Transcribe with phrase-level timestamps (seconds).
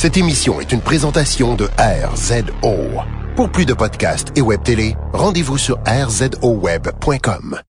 [0.00, 3.02] Cette émission est une présentation de RZO.
[3.34, 7.60] Pour plus de podcasts et web télé, rendez-vous sur rzoweb.com.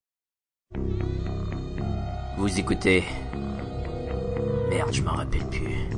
[2.38, 3.02] Vous écoutez?
[4.70, 5.88] Merde, je m'en rappelle plus.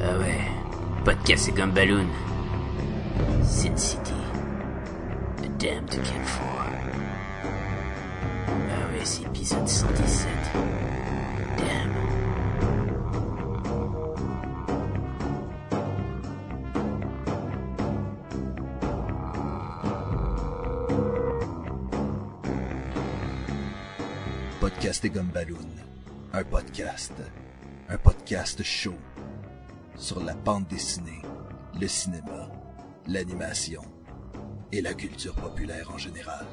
[0.00, 0.40] Ah ouais.
[1.04, 2.06] Podcast et Gumballoon.
[3.42, 4.14] Sin City.
[5.42, 6.64] The Damn to Kill For.
[8.48, 10.28] Ah ouais, c'est épisode 117.
[11.58, 12.03] Damn.
[24.94, 25.70] Podcast Gumballoon.
[26.32, 27.12] Un podcast.
[27.88, 28.94] Un podcast chaud.
[29.96, 31.20] Sur la bande dessinée,
[31.80, 32.48] le cinéma,
[33.08, 33.82] l'animation
[34.70, 36.46] et la culture populaire en général.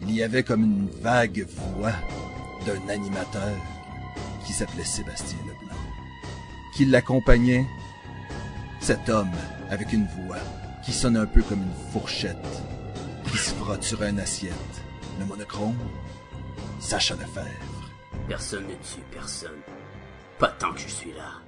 [0.00, 1.92] Il y avait comme une vague voix
[2.64, 3.54] d'un animateur
[4.46, 5.76] qui s'appelait Sébastien Leblanc.
[6.74, 7.66] Qui l'accompagnait.
[8.80, 9.36] Cet homme
[9.68, 10.40] avec une voix
[10.82, 12.62] qui sonne un peu comme une fourchette
[13.30, 14.54] qui se frotte sur une assiette.
[15.20, 15.76] Le monochrome,
[16.82, 17.46] Sacha Lefebvre.
[18.28, 19.60] Personne ne tue personne.
[20.38, 21.40] Pas tant que je suis là.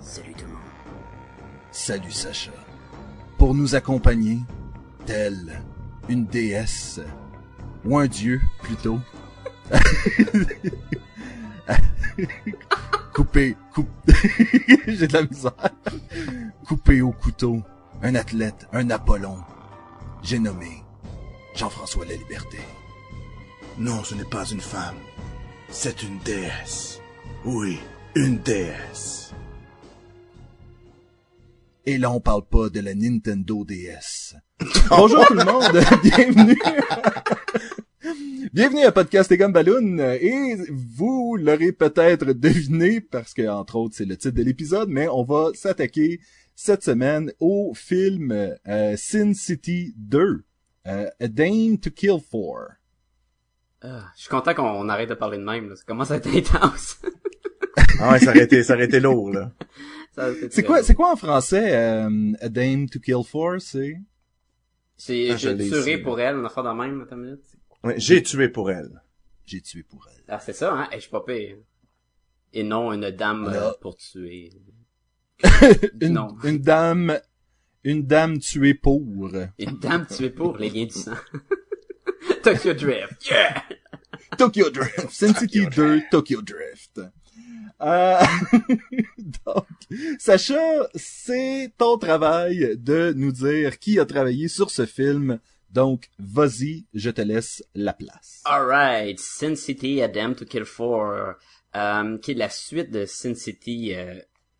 [0.00, 0.60] Salut tout le monde.
[1.70, 2.50] Salut Sacha.
[3.38, 4.40] Pour nous accompagner,
[5.06, 5.62] telle
[6.08, 7.00] une déesse,
[7.84, 8.98] ou un dieu plutôt.
[13.14, 13.88] coupé, coupe...
[14.88, 15.52] J'ai de la misère.
[16.66, 17.62] Coupé au couteau,
[18.02, 19.38] un athlète, un Apollon.
[20.24, 20.82] J'ai nommé
[21.54, 22.58] Jean-François La Liberté.
[23.80, 24.98] Non, ce n'est pas une femme.
[25.70, 27.00] C'est une déesse.
[27.46, 27.78] Oui,
[28.14, 29.32] une déesse.
[31.86, 34.34] Et là, on parle pas de la Nintendo DS.
[34.90, 36.60] Bonjour tout le monde, bienvenue.
[38.52, 39.98] bienvenue à Podcast et Gumballoon.
[40.20, 45.08] Et vous l'aurez peut-être deviné, parce que, entre autres, c'est le titre de l'épisode, mais
[45.08, 46.20] on va s'attaquer
[46.54, 48.30] cette semaine au film
[48.68, 50.44] euh, Sin City 2,
[50.86, 52.79] euh, A Dame to Kill For.
[53.82, 55.76] Ah, je suis content qu'on arrête de parler de même, là.
[55.76, 57.00] Ça commence à être intense.
[58.00, 59.52] Ah ouais, ça aurait été, ça aurait été lourd, là.
[60.50, 63.96] C'est quoi, c'est quoi en français, euh, A Dame to Kill For, c'est?
[64.96, 67.44] C'est, Ah, tuerai ici, pour elle, une affaire de même, attends une minute.
[67.84, 69.00] Ouais, J'ai tué pour elle.
[69.46, 70.24] J'ai tué pour elle.
[70.28, 70.88] Ah, c'est ça, hein?
[70.92, 71.56] Eh, je suis pas pire.
[72.52, 74.50] Et non une dame euh, pour tuer.
[76.00, 76.36] Une, Non.
[76.44, 77.18] une dame,
[77.84, 79.00] une dame tuée pour.
[79.58, 81.14] Une dame tuée pour les liens du sang.
[82.42, 83.30] Tokyo Drift.
[83.30, 83.62] Yeah!
[84.36, 85.10] Tokyo Drift.
[85.10, 87.00] Sin City 2, Tokyo Drift.
[87.80, 88.18] Euh,
[89.46, 89.66] donc,
[90.18, 95.40] Sacha, c'est ton travail de nous dire qui a travaillé sur ce film.
[95.70, 98.42] Donc, vas-y, je te laisse la place.
[98.44, 101.34] Alright, Sin City, A Dam to Kill For,
[101.76, 104.14] euh, qui est la suite de Sin City, euh,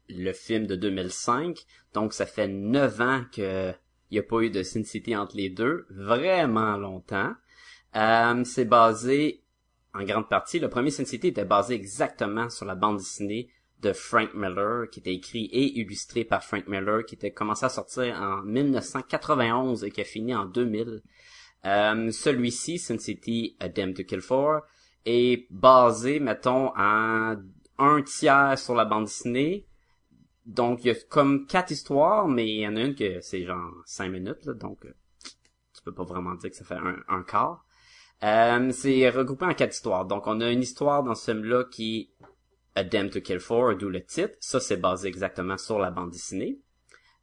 [0.09, 1.65] le film de 2005.
[1.95, 3.73] Donc ça fait neuf ans que
[4.11, 7.33] il n'y a pas eu de Sin City entre les deux, vraiment longtemps.
[7.97, 9.43] Euh, c'est basé
[9.93, 13.49] en grande partie, le premier Sin City était basé exactement sur la bande dessinée
[13.81, 17.71] de Frank Miller, qui était écrit et illustré par Frank Miller, qui était commencé à
[17.71, 21.03] sortir en 1991 et qui a fini en 2000.
[21.65, 24.63] Euh, celui-ci, Sin City A Dame to Kill For,
[25.05, 27.37] est basé, mettons, en
[27.79, 29.67] un tiers sur la bande dessinée.
[30.47, 33.45] Donc, il y a comme quatre histoires, mais il y en a une que c'est
[33.45, 34.95] genre cinq minutes, donc euh,
[35.75, 36.79] tu peux pas vraiment dire que ça fait
[37.09, 37.65] un quart.
[38.23, 40.05] Euh, c'est regroupé en quatre histoires.
[40.05, 42.11] Donc, on a une histoire dans ce film-là qui
[42.77, 44.35] est A Dame to Kill For, d'où le titre.
[44.41, 46.59] Ça, c'est basé exactement sur la bande dessinée.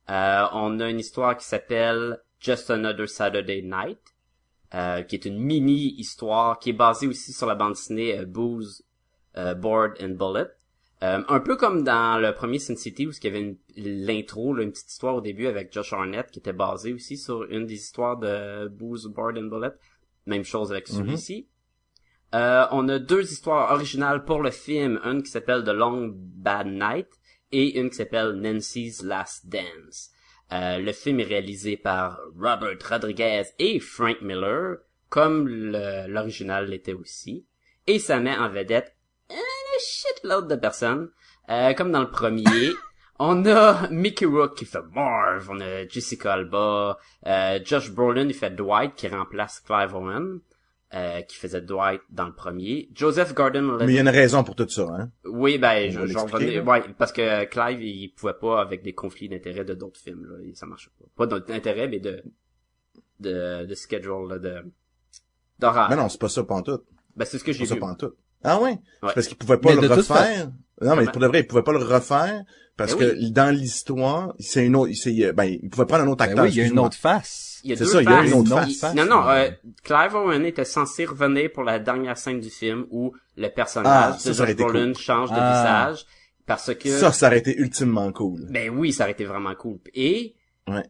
[0.09, 3.99] Euh, on a une histoire qui s'appelle Just Another Saturday Night,
[4.73, 8.83] euh, qui est une mini-histoire qui est basée aussi sur la bande dessinée euh, Booze,
[9.37, 10.47] euh, Board and Bullet.
[11.03, 14.71] Euh, un peu comme dans le premier Sin City où il y avait l'intro, une
[14.71, 18.17] petite histoire au début avec Josh Arnett qui était basée aussi sur une des histoires
[18.17, 19.73] de Booze, Board and Bullet.
[20.27, 21.47] Même chose avec celui-ci.
[22.35, 26.67] Euh, on a deux histoires originales pour le film, une qui s'appelle The Long Bad
[26.67, 27.07] Night
[27.51, 30.11] et une qui s'appelle Nancy's Last Dance.
[30.51, 34.77] Euh, le film est réalisé par Robert Rodriguez et Frank Miller,
[35.09, 37.45] comme l'original l'était aussi.
[37.85, 38.95] Et ça met en vedette
[39.29, 41.09] un shitload de personnes.
[41.49, 42.43] Euh, comme dans le premier,
[43.19, 48.33] on a Mickey Rourke qui fait Marv, on a Jessica Alba, euh, Josh Brolin il
[48.33, 50.39] fait Dwight qui remplace Clive Owen.
[50.93, 52.87] euh, qui faisait Dwight dans le premier.
[52.95, 53.85] Joseph Gordon-Levitt.
[53.87, 55.11] Mais il y a une raison pour tout ça, hein.
[55.25, 59.65] Oui, ben, je, revenais- ouais, parce que Clive, il pouvait pas avec des conflits d'intérêts
[59.65, 61.25] de d'autres films, là, et ça marchait pas.
[61.27, 62.23] Pas d'intérêt, mais de,
[63.19, 64.63] de, de schedule, là, de,
[65.59, 65.87] d'horaire.
[65.89, 66.85] Mais non, c'est pas ça pantoute.
[67.17, 67.81] Ben, c'est ce que j'ai C'est pas vu.
[67.81, 68.15] ça pantoute.
[68.45, 68.69] Ah ouais?
[68.69, 68.77] Ouais.
[69.07, 70.45] C'est Parce qu'ils pouvaient pas Mais le refaire.
[70.79, 71.11] Non, mais Comment?
[71.11, 72.43] pour de vrai, ils pouvaient pas le refaire
[72.77, 76.23] parce Ben que dans l'histoire, c'est une autre, c'est, ben, ils pouvaient prendre un autre
[76.23, 76.45] Ben acteur.
[76.45, 77.59] oui, il y a une autre face.
[77.63, 78.27] Il y a C'est deux ça, il y a faces.
[78.31, 78.93] une autre Il- face.
[78.95, 79.49] Non, non, euh.
[79.83, 84.19] Clive Owen était censé revenir pour la dernière scène du film où le Ah, personnage
[84.19, 84.97] ça, de Josh Brolin cool.
[84.97, 85.89] change de Ah.
[85.89, 86.05] visage
[86.45, 88.45] parce que Ça, ça aurait été ultimement cool.
[88.49, 89.79] ben oui, ça aurait été vraiment cool.
[89.95, 90.35] Et
[90.69, 90.83] Ouais.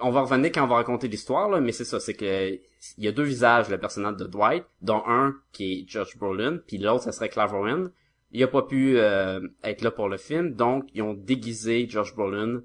[0.00, 2.52] on va revenir quand on va raconter l'histoire là, mais c'est ça, c'est que
[2.98, 6.58] il y a deux visages le personnage de Dwight, dont un qui est Josh Brolin,
[6.66, 7.90] puis l'autre ça serait Clive Owen.
[8.34, 12.14] Il a pas pu euh, être là pour le film, donc ils ont déguisé Josh
[12.14, 12.62] Brolin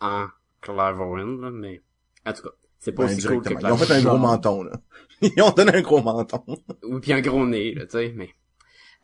[0.00, 0.26] en
[0.62, 1.82] Clive Owen, là, mais
[2.26, 3.48] en tout cas, c'est pas Ouais, aussi cool que.
[3.50, 4.72] Clive Ils ont fait un gros menton, là.
[5.22, 6.42] Ils ont donné un gros menton.
[6.82, 8.30] ou puis un gros nez, là, tu sais, mais...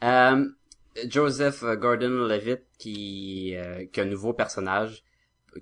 [0.02, 0.48] Euh,
[1.08, 5.04] Joseph Gordon-Levitt, qui, euh, qui a un nouveau personnage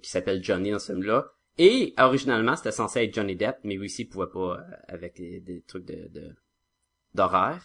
[0.01, 1.27] qui s'appelle Johnny dans ce film-là.
[1.59, 5.17] Et, originalement, c'était censé être Johnny Depp, mais lui aussi, il pouvait pas, euh, avec
[5.17, 6.35] des, des trucs de, de-
[7.15, 7.61] d'horaire.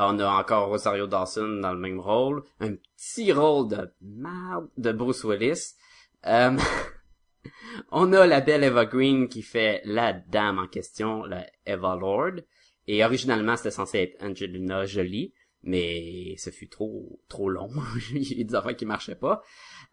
[0.00, 2.44] On a encore Rosario Dawson dans le même rôle.
[2.60, 5.74] Un petit rôle de merde de Bruce Willis.
[6.26, 6.56] Euh,
[7.90, 12.42] on a la belle Eva Green qui fait la dame en question, la Eva Lord.
[12.86, 17.70] Et originalement, c'était censé être Angelina Jolie, mais ce fut trop trop long.
[18.12, 19.42] Il y a des affaires qui marchaient pas.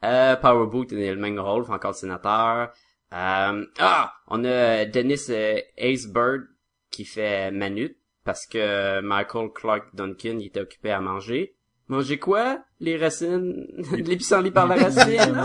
[0.04, 2.72] Euh, Power Boot est le même rôle, encore le sénateur.
[3.12, 6.44] Euh, ah, on a Dennis euh, Haysbert
[6.92, 11.56] qui fait Manute parce que Michael Clark Duncan il était occupé à manger.
[11.88, 12.64] Manger quoi?
[12.80, 13.66] Les racines?
[13.94, 15.36] Les pissenlits par la racine?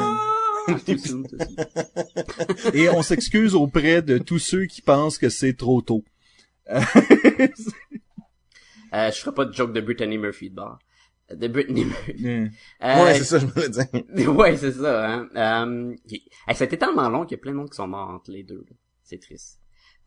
[0.69, 0.69] Ah!
[2.75, 6.05] Et on s'excuse auprès de tous ceux qui pensent que c'est trop tôt.
[6.69, 6.81] Euh,
[9.11, 10.79] je ferai pas de joke de Brittany Murphy de bord.
[11.35, 12.29] De Brittany Murphy.
[12.29, 12.47] Euh,
[12.83, 14.37] Euh, Ouais, c'est ça, je me dire.
[14.37, 15.11] ouais, c'est ça.
[15.13, 15.29] Hein.
[15.37, 15.95] Euh,
[16.55, 18.31] ça a été tellement long qu'il y a plein de monde qui sont morts entre
[18.31, 18.65] les deux.
[18.69, 18.77] là.
[19.05, 19.59] C'est triste.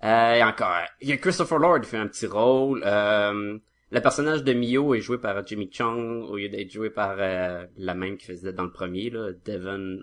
[0.03, 2.83] Euh, et encore, il y a Christopher Lord qui fait un petit rôle.
[2.85, 3.57] Euh,
[3.93, 7.67] le personnage de Mio est joué par Jimmy Chung au lieu d'être joué par euh,
[7.77, 9.99] la même qui faisait dans le premier, là, Devon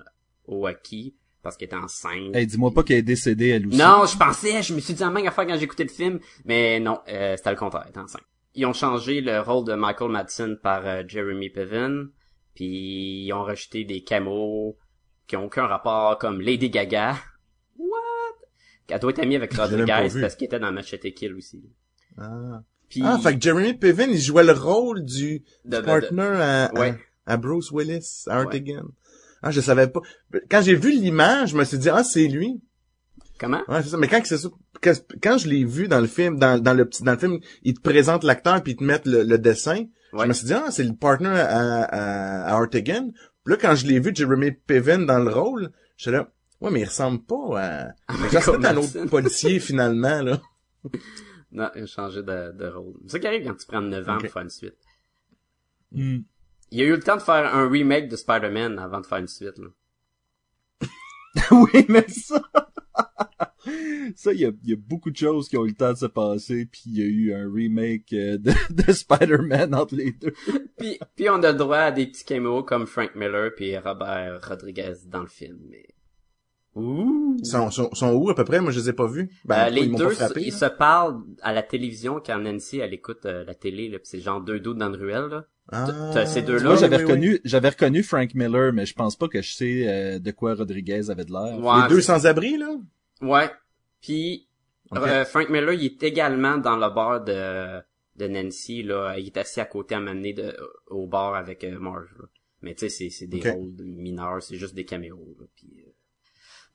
[0.47, 2.37] Oaki, parce qu'elle était enceinte.
[2.37, 3.77] hey, dis-moi pas qu'elle est décédée elle aussi.
[3.77, 6.79] Non, je pensais, je me suis dit la même affaire quand écouté le film, mais
[6.79, 8.23] non, euh, c'était le contraire, elle était enceinte.
[8.55, 12.11] Ils ont changé le rôle de Michael Madsen par euh, Jeremy Piven,
[12.55, 14.77] puis ils ont rajouté des camos
[15.27, 17.17] qui ont aucun rapport, comme Lady Gaga.
[18.91, 21.63] Elle doit être amie avec Rodriguez parce qu'elle était dans Machete Kill aussi.
[22.19, 22.63] Ah.
[22.89, 26.75] Puis, Ah, fait que Jeremy Piven, il jouait le rôle du de- partner à, à-
[26.79, 26.95] Ouais.
[27.27, 28.83] à, Bruce Willis, à Artigan.
[29.43, 30.01] Ah, je savais pas.
[30.51, 32.61] Quand j'ai vu l'image, je me suis dit, ah, c'est lui.
[33.39, 33.63] Comment?
[33.69, 33.97] Ouais, c'est ça.
[33.97, 34.49] Mais quand c'est ça,
[35.23, 37.75] quand, je l'ai vu dans le film, dans, dans le petit, dans le film, ils
[37.75, 39.85] te présentent l'acteur puis ils te mettent le, le dessin.
[40.13, 40.23] Ouais.
[40.25, 43.11] Je me suis dit, ah, c'est le partner à, à, à Artigan.
[43.45, 46.29] Puis là, quand je l'ai vu, Jeremy Piven dans le rôle, j'étais là,
[46.61, 50.41] ouais, mais il ressemble pas à, Michael c'est un autre policier, finalement, là.
[51.53, 52.95] Non, il a changé de, de rôle.
[53.07, 54.77] C'est ça qui arrive quand tu prends 9 ans pour faire une suite.
[55.91, 56.21] Hmm.
[56.71, 59.27] Il a eu le temps de faire un remake de Spider-Man avant de faire une
[59.27, 59.69] suite, là.
[61.51, 62.41] oui, mais ça...
[64.17, 65.93] ça, il y a, il y a beaucoup de choses qui ont eu le temps
[65.93, 69.97] de se passer, puis il y a eu un remake euh, de, de Spider-Man entre
[69.97, 70.35] les deux.
[70.79, 74.41] Puis, puis on a le droit à des petits caméos comme Frank Miller puis Robert
[74.47, 75.59] Rodriguez dans le film.
[75.69, 75.87] Mais...
[76.77, 77.37] Ouh!
[77.39, 78.61] Ils sont, sont, sont où, à peu près?
[78.61, 79.31] Moi, je les ai pas vus.
[79.45, 80.57] Ben, Euh, les ils deux, pas frappé, ils là.
[80.57, 84.21] se parlent à la télévision quand Nancy, elle écoute euh, la télé, là, pis c'est
[84.21, 85.47] genre deux doutes dans le ruelle, là.
[85.73, 85.87] Ah.
[86.13, 86.65] t'as ces deux-là.
[86.65, 87.09] Moi, j'avais oui, oui.
[87.11, 90.55] reconnu, j'avais reconnu Frank Miller, mais je pense pas que je sais euh, de quoi
[90.55, 91.59] Rodriguez avait de l'air.
[91.61, 92.71] Ouais, Les deux sans-abri, là?
[93.23, 93.51] Ouais.
[94.01, 94.49] Puis
[94.97, 97.81] euh, Frank Miller, il est également dans le bar de,
[98.17, 99.15] de Nancy, là.
[99.19, 100.57] Il est assis à côté à m'amener de,
[100.89, 102.25] au bar avec euh, Marge, là.
[102.63, 105.47] Mais tu sais, c'est, c'est des rôles mineurs, c'est juste des caméos, là.
[105.55, 105.69] Puis,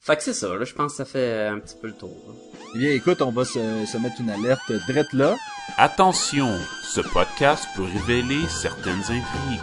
[0.05, 0.63] Fait que c'est ça, là.
[0.65, 2.33] Je pense que ça fait un petit peu le tour, là.
[2.75, 5.35] Eh bien, écoute, on va se, se mettre une alerte drette là.
[5.77, 6.50] Attention,
[6.83, 9.62] ce podcast peut révéler certaines intrigues.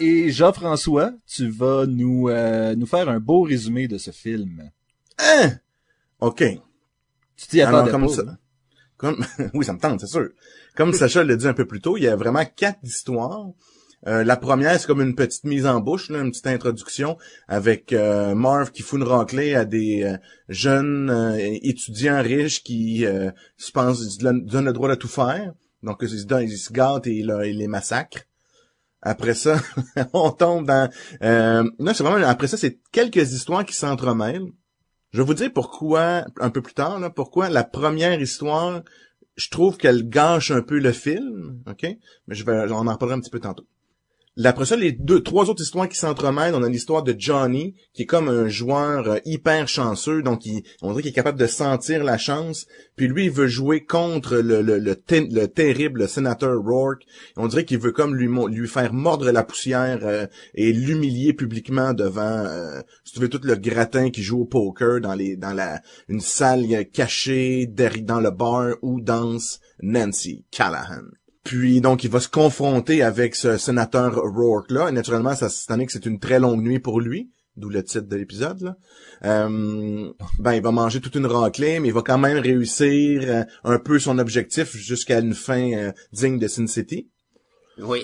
[0.00, 4.70] Et Jean-François, tu vas nous, euh, nous faire un beau résumé de ce film.
[5.18, 5.52] Hein?
[6.20, 6.44] OK.
[7.36, 8.22] Tu t'y attendais comme pas, ça.
[8.22, 8.38] hein?
[8.96, 9.24] Comme,
[9.54, 10.28] oui, ça me tente, c'est sûr.
[10.76, 13.46] Comme Sacha l'a dit un peu plus tôt, il y a vraiment quatre histoires.
[14.06, 17.16] Euh, la première, c'est comme une petite mise en bouche, là, une petite introduction
[17.48, 20.16] avec euh, Marv qui fout une raclée à des euh,
[20.48, 25.54] jeunes euh, étudiants riches qui euh, se pensent, donnent le droit de tout faire.
[25.82, 26.08] Donc, ils
[26.58, 28.24] se, gâtent et, ils les massacrent.
[29.02, 29.58] Après ça,
[30.12, 30.88] on tombe dans...
[31.78, 32.26] Non, c'est vraiment...
[32.26, 34.50] Après ça, c'est quelques histoires qui s'entremêlent.
[35.12, 38.82] Je vais vous dire pourquoi, un peu plus tard, là, pourquoi la première histoire,
[39.36, 41.86] je trouve qu'elle gâche un peu le film, ok?
[42.26, 43.66] Mais je vais, on en reparlera un petit peu tantôt.
[44.42, 46.54] Après ça, les deux, trois autres histoires qui s'entremêlent.
[46.56, 50.42] On a l'histoire de Johnny, qui est comme un joueur euh, hyper chanceux, donc
[50.82, 52.66] on dirait qu'il est capable de sentir la chance.
[52.96, 57.04] Puis lui, il veut jouer contre le, le, le, te- le terrible sénateur Rourke.
[57.36, 62.44] On dirait qu'il veut comme lui, faire mordre la poussière euh, et l'humilier publiquement devant,
[62.44, 66.66] euh, si tu veux, tout le gratin qui joue au poker dans la une salle
[66.92, 71.04] cachée derrière dans le bar où danse Nancy Callahan.
[71.44, 74.88] Puis donc il va se confronter avec ce sénateur Rourke là.
[74.88, 77.82] Et naturellement, ça cette année que c'est une très longue nuit pour lui, d'où le
[77.84, 78.76] titre de l'épisode là.
[79.24, 83.44] Euh, ben il va manger toute une raclée, mais il va quand même réussir euh,
[83.62, 87.08] un peu son objectif jusqu'à une fin euh, digne de Sin City.
[87.78, 88.02] Oui.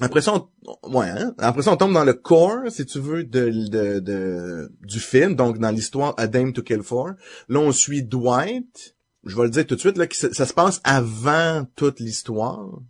[0.00, 1.34] Après ça, on, ouais, hein?
[1.38, 5.34] après ça, on tombe dans le core, si tu veux, de, de, de- du film,
[5.36, 7.10] donc dans l'histoire A Dame to Kill For.
[7.48, 8.96] Là, on suit Dwight.
[9.24, 12.80] Je vais le dire tout de suite, là, que ça, se passe avant toute l'histoire.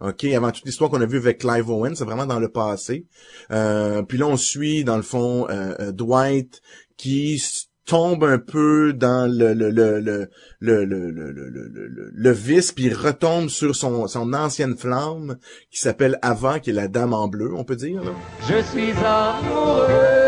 [0.00, 3.06] OK, avant toute l'histoire qu'on a vue avec Clive Owen, c'est vraiment dans le passé.
[3.50, 6.60] Euh, puis là, on suit, dans le fond, euh, euh, Dwight
[6.96, 7.42] qui
[7.86, 10.28] tombe un peu dans le le le le
[10.60, 15.36] le le le, le, le, vice puis retombe sur son son ancienne flamme
[15.70, 18.12] qui s'appelle Ava qui est la dame en bleu on peut dire là.
[18.48, 20.23] Je suis amoureux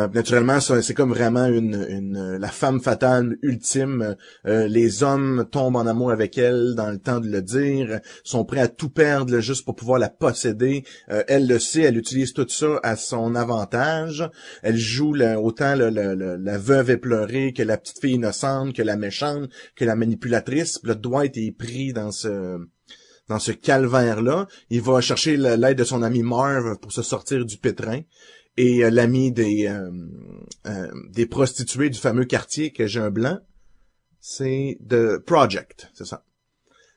[0.00, 4.16] Euh, naturellement, c'est comme vraiment une, la femme fatale ultime.
[4.46, 8.44] Euh, les hommes tombent en amour avec elle dans le temps de le dire, sont
[8.44, 10.84] prêts à tout perdre là, juste pour pouvoir la posséder.
[11.10, 14.28] Euh, elle le sait, elle utilise tout ça à son avantage.
[14.62, 19.50] Elle joue le- autant la veuve éplorée que la petite fille innocente, que la méchante,
[19.76, 20.78] que la manipulatrice.
[20.78, 22.58] Puis Le Dwight est pris dans ce
[23.28, 24.48] dans ce calvaire-là.
[24.70, 28.00] Il va chercher l'aide de son ami Marv pour se sortir du pétrin
[28.56, 29.90] et euh, l'ami des euh,
[30.66, 33.38] euh, des prostituées du fameux quartier que j'ai un blanc,
[34.20, 36.24] c'est The Project, c'est ça.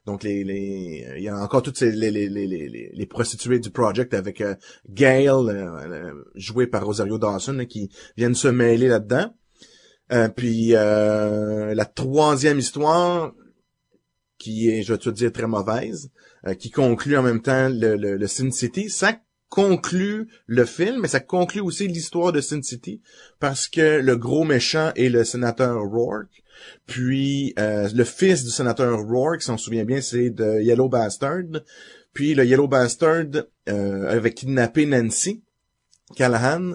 [0.06, 3.70] Donc les les il y a encore toutes ces les les les les, prostituées du
[3.70, 4.56] Project avec euh,
[4.90, 9.34] Gail euh, euh, jouée par Rosario Dawson là, qui viennent se mêler là-dedans.
[10.12, 13.34] Euh, puis euh, la troisième histoire
[14.38, 16.12] qui est, je vais te dire, très mauvaise,
[16.46, 18.90] euh, qui conclut en même temps le, le, le Sin City.
[18.90, 19.18] Ça
[19.54, 23.02] conclut le film, mais ça conclut aussi l'histoire de Sin City,
[23.40, 26.42] parce que le gros méchant est le sénateur Rourke.
[26.88, 30.90] Puis euh, le fils du sénateur Rourke, si on se souvient bien, c'est de Yellow
[30.90, 31.62] Bastard.
[32.14, 33.28] Puis le Yellow Bastard
[33.70, 35.44] euh, avait kidnappé Nancy.
[36.16, 36.74] Callahan,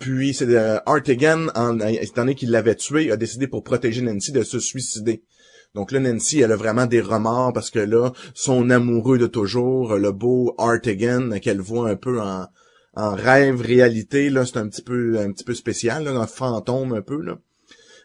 [0.00, 4.32] puis c'est euh, Artigan, en, étant donné qu'il l'avait tué, a décidé pour protéger Nancy
[4.32, 5.22] de se suicider.
[5.76, 9.94] Donc là, Nancy, elle a vraiment des remords parce que là, son amoureux de toujours,
[9.96, 12.46] le beau Artigan, qu'elle voit un peu en,
[12.94, 16.94] en rêve, réalité, là, c'est un petit peu, un petit peu spécial, là, un fantôme
[16.94, 17.36] un peu, là.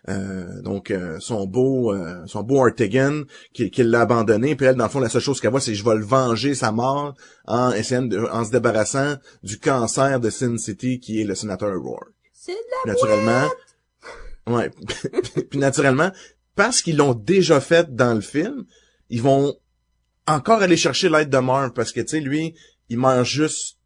[0.10, 3.22] Euh, donc euh, son beau euh, son beau Artigan
[3.54, 5.75] qui, qui l'a abandonné puis elle dans le fond la seule chose qu'elle voit c'est
[5.75, 7.13] je vais le venger sa mort
[7.46, 11.80] en essayant de- en se débarrassant du cancer de Sin City qui est le sénateur
[11.80, 12.10] Rourke.
[12.34, 13.48] C'est de naturellement
[14.48, 14.72] ouais.
[15.51, 16.10] Puis naturellement
[16.55, 18.65] parce qu'ils l'ont déjà fait dans le film
[19.10, 19.55] ils vont
[20.27, 22.55] encore aller chercher l'aide de Marv parce que tu sais lui
[22.89, 23.77] il meurt juste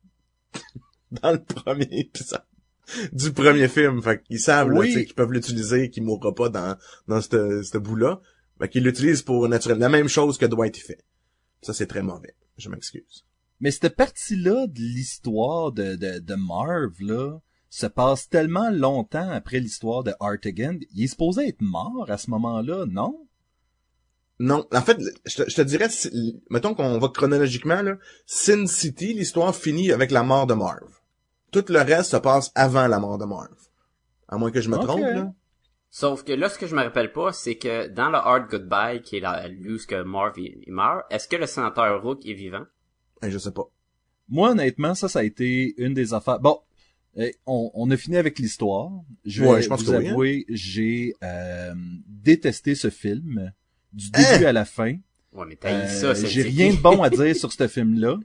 [1.11, 2.43] dans le premier épisode
[3.11, 4.01] du premier film.
[4.03, 4.87] Fait qu'ils savent Oui.
[4.87, 8.21] tu sais, qu'ils peuvent l'utiliser qu'il mourra pas dans dans ce ce bout là
[8.59, 11.03] fait qu'ils l'utilisent pour naturellement la même chose que Dwight y fait.
[11.61, 12.35] Ça c'est très mauvais.
[12.57, 13.25] Je m'excuse.
[13.59, 17.39] Mais cette partie-là de l'histoire de, de, de Marv, là,
[17.75, 20.77] se passe tellement longtemps après l'histoire de Artigan.
[20.93, 23.27] Il est supposé être mort à ce moment-là, non?
[24.39, 25.89] Non, en fait, je te, je te dirais,
[26.49, 30.89] mettons qu'on va chronologiquement, là, Sin City, l'histoire finit avec la mort de Marv.
[31.51, 33.55] Tout le reste se passe avant la mort de Marv.
[34.27, 35.33] À moins que je me trompe, là.
[35.89, 39.01] Sauf que là, ce que je me rappelle pas, c'est que dans le Hard Goodbye,
[39.01, 42.25] qui est la où ce que Marv il, il meurt, est-ce que le sénateur Rook
[42.25, 42.65] est vivant?
[43.21, 43.69] Eh, je sais pas.
[44.27, 46.39] Moi, honnêtement, ça, ça a été une des affaires.
[46.39, 46.59] Bon,
[47.17, 48.91] euh, on, on a fini avec l'histoire.
[49.25, 50.11] Je vais Ouais, je pense vous que oui, hein.
[50.11, 51.73] avouer, j'ai euh,
[52.07, 53.51] détesté ce film
[53.93, 54.97] du début à la fin.
[55.33, 58.17] Ouais, mais t'as Euh, eu ça, j'ai rien de bon à dire sur ce film-là.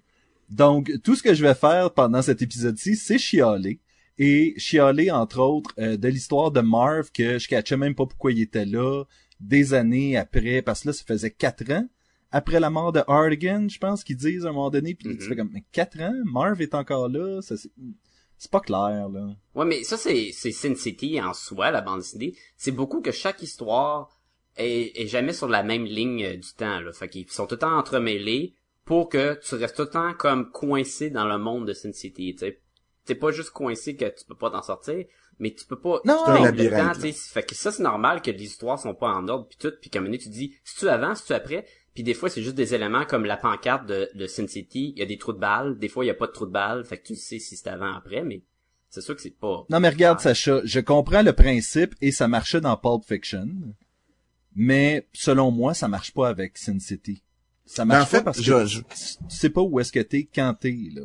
[0.49, 3.81] Donc, tout ce que je vais faire pendant cet épisode-ci, c'est chialer.
[4.19, 8.33] Et chialer, entre autres, euh, de l'histoire de Marv, que je catchais même pas pourquoi
[8.33, 9.05] il était là,
[9.39, 11.89] des années après, parce que là, ça faisait quatre ans,
[12.33, 15.19] après la mort de Hardigan, je pense qu'ils disent à un moment donné, puis Mhm.
[15.19, 16.13] tu fais comme, mais quatre ans?
[16.27, 17.41] Marv est encore là?
[17.43, 17.71] Ça, c'est...
[18.41, 19.29] c'est pas clair, là.
[19.55, 22.35] Ouais, mais ça, c'est, c'est Sin City en soi, la bande dessinée.
[22.57, 24.19] C'est beaucoup que chaque histoire
[24.57, 26.91] est, est jamais sur la même ligne euh, du temps, là.
[26.95, 28.55] Fait qu'ils sont tout le temps entremêlés
[28.87, 32.33] pour que tu restes tout le temps comme coincé dans le monde de Sin City,
[32.33, 32.63] tu sais.
[33.05, 35.05] T'es pas juste coincé que tu peux pas t'en sortir,
[35.39, 36.95] mais tu peux pas Non, un labyrinthe, le temps, là.
[36.95, 39.59] tu sais, fait que ça c'est normal que les histoires sont pas en ordre puis
[39.59, 42.43] tout puis comme tu dis si tu avant si tu après puis des fois c'est
[42.43, 45.33] juste des éléments comme la pancarte de, de Sin City il y a des trous
[45.33, 47.17] de balles des fois il y a pas de trous de balles fait que tu
[47.17, 48.43] sais si c'est avant ou après mais
[48.89, 50.23] c'est sûr que c'est pas Non, mais regarde, Ah.
[50.35, 53.47] Sacha, je comprends le principe et ça marchait dans Pulp Fiction.
[54.57, 57.23] Mais, selon moi, ça marche pas avec Sin City.
[57.65, 58.87] Ça Ben, en marche fait, pas parce je- que je- tu
[59.29, 61.03] sais pas où est-ce que t'es quand t'es, là.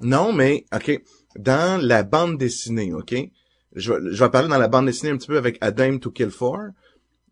[0.00, 1.02] Non, mais, OK,
[1.36, 3.12] dans la bande dessinée, OK,
[3.74, 6.12] je, vais- je vais parler dans la bande dessinée un petit peu avec Adam to
[6.12, 6.68] Kill For.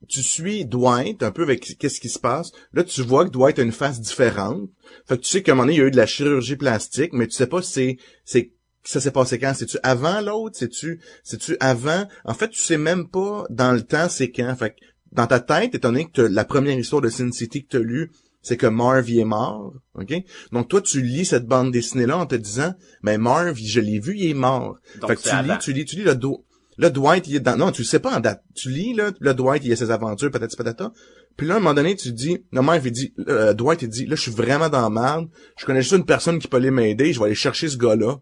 [0.09, 2.53] Tu suis Dwight, un peu avec qu'est-ce qui se passe.
[2.73, 4.71] Là, tu vois que Dwight a une face différente.
[5.07, 6.57] Fait que tu sais qu'à un moment donné, il y a eu de la chirurgie
[6.57, 8.53] plastique, mais tu sais pas si c'est, c'est,
[8.85, 9.55] ça s'est passé quand?
[9.55, 10.57] C'est-tu avant l'autre?
[10.59, 12.07] C'est-tu, c'est-tu avant?
[12.25, 14.55] En fait, tu sais même pas dans le temps c'est quand.
[14.57, 14.77] Fait que
[15.13, 17.81] dans ta tête, étant donné que la première histoire de Sin City que tu as
[17.81, 18.11] lue,
[18.43, 20.13] c'est que Marv est mort, ok?
[20.53, 24.19] Donc toi, tu lis cette bande dessinée-là en te disant, mais Marv, je l'ai vu,
[24.19, 24.77] il est mort.
[25.01, 26.44] Donc, fait que tu lis, tu lis, tu lis le dos.
[26.77, 27.57] Le Dwight, il est dans...
[27.57, 28.43] Non, tu le sais pas en date.
[28.55, 30.93] Tu lis, là, le Dwight, il a ses aventures, patati patata.
[31.37, 32.45] Puis là, à un moment donné, tu dis...
[32.53, 33.15] Non, Marv, il dit...
[33.29, 35.29] euh, Dwight, il dit, là, je suis vraiment dans la merde.
[35.57, 37.13] Je connais juste une personne qui peut aller m'aider.
[37.13, 38.19] Je vais aller chercher ce gars-là.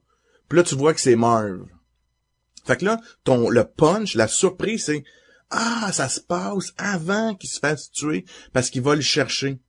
[0.49, 1.65] Puis là, tu vois que c'est Marv.
[2.65, 5.05] Fait que là, ton, le punch, la surprise, c'est...
[5.51, 9.61] Ah, ça se passe avant qu'il se fasse tuer parce qu'il va le chercher.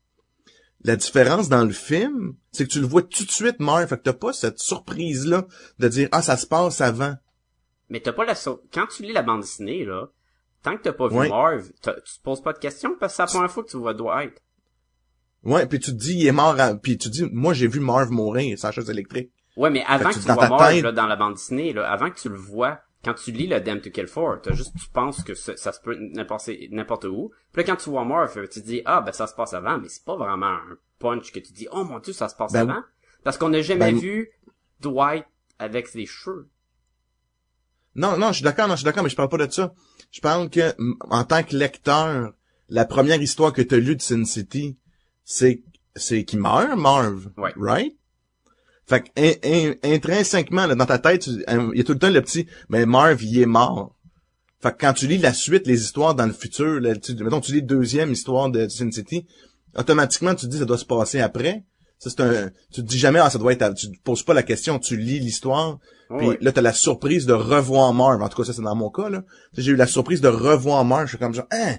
[0.84, 3.88] La différence dans le film, c'est que tu le vois tout de suite, Marv.
[3.88, 5.48] Fait que t'as pas cette surprise-là
[5.80, 7.16] de dire, ah, ça se passe avant.
[7.94, 8.34] Mais t'as pas la
[8.74, 10.10] quand tu lis la bande dessinée là
[10.64, 11.30] tant que t'as pas vu Ouais.
[11.30, 13.78] Marv tu te poses pas de questions parce que c'est la première fois que tu
[13.78, 14.34] vois Dwight
[15.44, 16.74] Ouais, puis tu te dis, il est mort, à...
[16.74, 19.30] puis tu te dis, moi, j'ai vu Marv mourir, sa chaise électrique.
[19.58, 21.92] Ouais, mais avant que que tu vois Marv tête- là, dans la bande dessinée, là,
[21.92, 24.74] avant que tu le vois, quand tu lis le Damn to Kill For, t'as juste
[24.82, 27.32] tu penses que ça, ça se peut n'importe n'importe où.
[27.52, 29.78] Puis là quand tu vois Marv, tu te dis ah ben ça se passe avant,
[29.80, 32.54] mais c'est pas vraiment un punch que tu dis oh mon dieu ça se passe
[32.54, 32.82] Ben avant,
[33.26, 34.30] parce qu'on n'a jamais Ben- vu
[34.80, 35.26] Dwight
[35.60, 36.48] avec ses cheveux.
[37.96, 39.74] Non, non, je suis d'accord, non, je suis d'accord, mais je parle pas de ça.
[40.12, 40.74] Je parle que,
[41.10, 42.34] en tant que lecteur,
[42.70, 44.78] la première histoire que t'as lue de Sin City,
[45.24, 45.62] c'est,
[45.96, 47.30] c'est qu'il meurt, Marv.
[47.38, 47.54] Ouais.
[47.56, 47.96] Right?
[48.86, 52.00] Fait que, in- in- intrinsèquement, là, dans ta tête, hein, il y a tout le
[52.00, 53.96] temps le petit, mais Marv, il est mort.
[54.62, 57.42] Fait que quand tu lis la suite, les histoires dans le futur, là, tu, mettons,
[57.42, 59.26] tu lis deuxième histoire de Sin City,
[59.76, 61.64] automatiquement, tu te dis, ça doit se passer après.
[62.04, 64.24] Ça, c'est un, tu te dis jamais, ah, ça doit être, à- tu te poses
[64.24, 65.80] pas la question, tu lis l'histoire,
[66.18, 66.38] puis Ouais.
[66.42, 68.22] là, t'as la surprise de revoir Marv.
[68.22, 69.24] En tout cas, ça, c'est dans mon cas, là.
[69.58, 71.06] J'ai eu la surprise de revoir Marv.
[71.06, 71.76] Je suis comme genre, hein,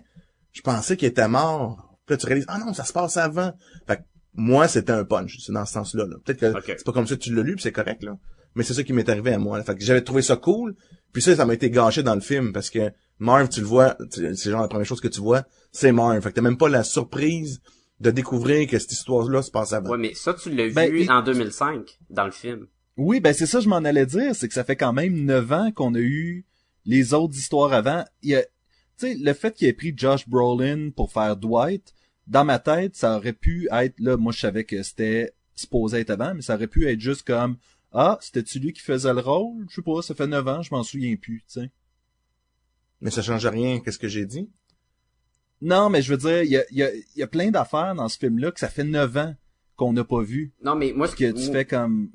[0.52, 1.96] je pensais qu'il était mort.
[2.06, 3.52] Puis là, tu réalises, ah non, ça se passe avant.
[3.86, 4.02] Fait que,
[4.34, 5.36] moi, c'était un punch.
[5.44, 6.16] C'est dans ce sens-là, là.
[6.24, 6.64] Peut-être que Ok.
[6.66, 8.16] c'est pas comme ça que tu l'as lu, puis c'est correct, là.
[8.54, 9.58] Mais c'est ça qui m'est arrivé à moi.
[9.58, 9.64] là.
[9.64, 10.74] Fait que j'avais trouvé ça cool.
[11.12, 13.96] Puis ça, ça m'a été gâché dans le film, parce que Marv, tu le vois,
[14.10, 16.20] c'est genre la première chose que tu vois, c'est Marv.
[16.20, 17.60] Fait que t'as même pas la surprise
[18.04, 19.90] de découvrir que cette histoire-là se passe avant.
[19.90, 22.66] Ouais, mais ça tu l'as Ben, vu en 2005 dans le film.
[22.98, 25.50] Oui, ben c'est ça je m'en allais dire, c'est que ça fait quand même neuf
[25.50, 26.44] ans qu'on a eu
[26.84, 28.04] les autres histoires avant.
[28.22, 28.48] Il y a, tu
[28.98, 31.94] sais, le fait qu'il ait pris Josh Brolin pour faire Dwight,
[32.26, 36.10] dans ma tête, ça aurait pu être, là, moi je savais que c'était supposé être
[36.10, 37.56] avant, mais ça aurait pu être juste comme,
[37.92, 39.64] ah, c'était-tu lui qui faisait le rôle?
[39.70, 41.70] Je sais pas, ça fait neuf ans, je m'en souviens plus, tu sais.
[43.00, 44.50] Mais ça change rien, qu'est-ce que j'ai dit?
[45.62, 47.50] Non, mais je veux dire, il y a, il y a, il y a plein
[47.50, 49.34] d'affaires dans ce film-là que ça fait neuf ans
[49.76, 50.52] qu'on n'a pas vu.
[50.62, 52.10] Non, mais moi ce Que tu fais comme,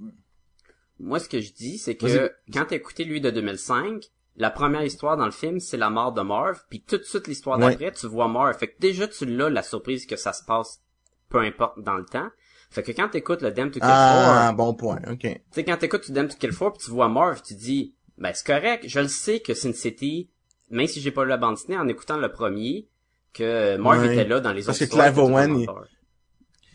[0.99, 4.03] Moi, ce que je dis, c'est que quand t'as écouté lui de 2005,
[4.35, 7.27] la première histoire dans le film, c'est la mort de Marv, puis tout de suite
[7.27, 7.71] l'histoire Ouais.
[7.71, 8.55] d'après, tu vois Marv.
[8.57, 10.81] Fait que déjà, tu l'as la surprise que ça se passe,
[11.29, 12.29] peu importe dans le temps.
[12.69, 15.19] Fait que quand t'écoutes le Damn to Kill Ah, For, bon point, ok.
[15.21, 17.95] tu sais, quand t'écoutes le Damn to Kill For, puis tu vois Marv, tu dis,
[18.17, 20.29] ben c'est correct, je le sais que Sin City,
[20.69, 22.87] même si j'ai pas lu la bande dessinée, en écoutant le premier,
[23.33, 24.13] que Marv Ouais.
[24.13, 24.95] était là dans les Parce autres que.
[25.01, 25.67] Clive Owen, il-.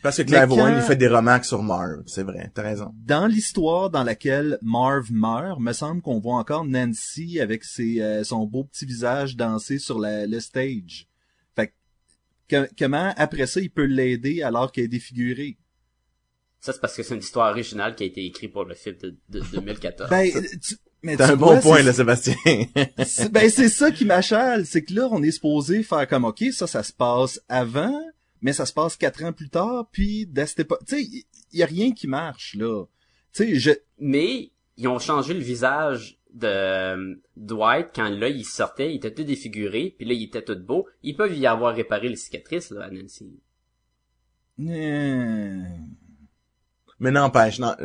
[0.01, 2.93] Parce que Clive quand- Owen, il fait des remarques sur Marv, c'est vrai, t'as raison.
[3.05, 8.23] dans l'histoire dans laquelle Marv meurt, me semble qu'on voit encore Nancy avec ses, euh,
[8.23, 11.07] son beau petit visage danser sur la- le stage.
[11.55, 11.73] Fait
[12.47, 15.57] que, que- comment après ça il peut l'aider alors qu'elle est défigurée?
[16.59, 18.95] Ça, c'est parce que c'est une histoire originale qui a été écrite pour le film
[19.01, 20.09] de, de 2014.
[20.11, 22.35] Ben, tu, mais T'as un bon vois, point, là, Sébastien.
[23.05, 26.43] c'est- Ben c'est ça qui m'achale, c'est que là on est supposé faire comme ok
[26.51, 28.01] ça ça se passe avant,
[28.41, 31.23] mais ça se passe quatre ans plus tard, puis d'à cette époque, tu sais il
[31.53, 32.85] y, y a rien qui marche là.
[33.33, 38.43] Tu sais je Mais ils ont changé le visage de euh, Dwight quand là il
[38.43, 40.87] sortait, il était tout défiguré, puis là il était tout beau.
[41.03, 43.39] Ils peuvent y avoir réparé les cicatrices là, à Nancy.
[44.59, 45.63] Euh,
[46.99, 47.75] mais n'empêche, non.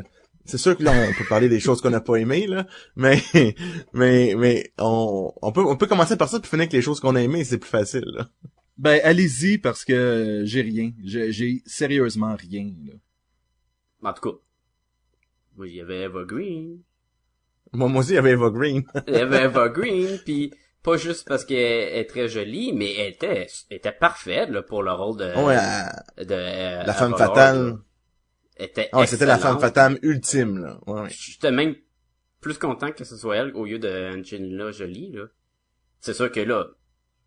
[0.44, 2.66] C'est sûr que là, on peut parler des choses qu'on n'a pas aimées, là.
[2.96, 3.22] Mais,
[3.92, 7.00] mais, mais, on, on peut, on peut commencer par ça puis finir avec les choses
[7.00, 8.28] qu'on a aimées, c'est plus facile, là.
[8.78, 12.94] Ben allez-y parce que j'ai rien, j'ai j'ai sérieusement rien là.
[14.08, 14.36] En tout cas,
[15.54, 16.80] moi il y avait Eva Green.
[17.72, 18.82] Moi, moi aussi, il y avait Eva Green.
[19.06, 23.12] Il y avait Eva Green, puis pas juste parce qu'elle est très jolie, mais elle
[23.12, 27.26] était, elle était parfaite là, pour le rôle de, ouais, de euh, la femme Ava
[27.26, 27.58] fatale.
[27.58, 27.78] Lord,
[28.60, 30.78] était ouais, c'était la femme fatale ultime, là.
[30.86, 31.08] Ouais, ouais.
[31.10, 31.74] J'étais même
[32.40, 35.24] plus content que ce soit elle au lieu de Angelina Jolie, là.
[36.00, 36.66] C'est sûr que là,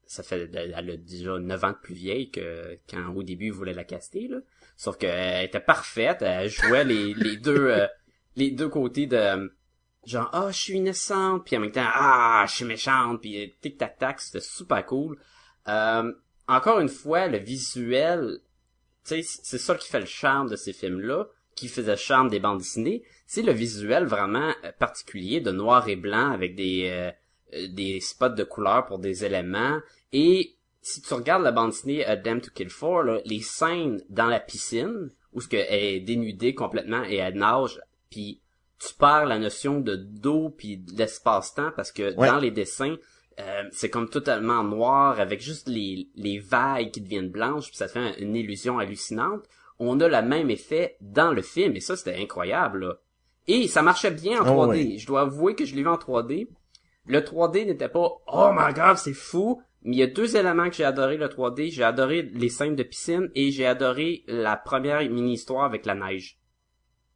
[0.05, 3.53] ça fait, elle a déjà 9 ans de plus vieille que quand au début ils
[3.53, 4.37] voulaient la caster, là.
[4.75, 7.87] Sauf qu'elle était parfaite, elle jouait les, les deux, euh,
[8.35, 9.51] les deux côtés de,
[10.05, 13.47] genre, ah, je suis innocente, puis en même temps, ah, je suis méchante, puis euh,
[13.61, 15.17] tic tac tac, c'était super cool.
[15.67, 16.11] Euh,
[16.47, 18.39] encore une fois, le visuel,
[19.03, 19.21] c'est
[19.57, 23.03] ça qui fait le charme de ces films-là, qui faisait le charme des bandes dessinées,
[23.27, 27.11] c'est le visuel vraiment euh, particulier de noir et blanc avec des euh,
[27.53, 29.79] euh, des spots de couleur pour des éléments
[30.11, 34.01] et si tu regardes la bande dessinée A Damn to Kill For, là, les scènes
[34.09, 38.41] dans la piscine où ce que elle est dénudée complètement et elle nage puis
[38.79, 42.27] tu perds la notion de dos puis de l'espace-temps parce que Ouais.
[42.27, 42.97] dans les dessins
[43.39, 47.87] euh, c'est comme totalement noir avec juste les, les vagues qui deviennent blanches puis ça
[47.87, 49.43] fait un- une illusion hallucinante.
[49.79, 52.85] On a le même effet dans le film et ça c'était incroyable.
[52.85, 52.97] Là.
[53.47, 54.69] Et ça marchait bien en Oh, 3D.
[54.69, 54.97] ouais.
[54.97, 56.47] Je dois avouer que je l'ai vu en 3D.
[57.05, 59.61] Le 3D n'était pas oh my god c'est fou.
[59.85, 61.69] Mais il y a deux éléments que j'ai adoré le 3D.
[61.71, 65.95] J'ai adoré les scènes de piscine et j'ai adoré la première mini histoire avec la
[65.95, 66.37] neige.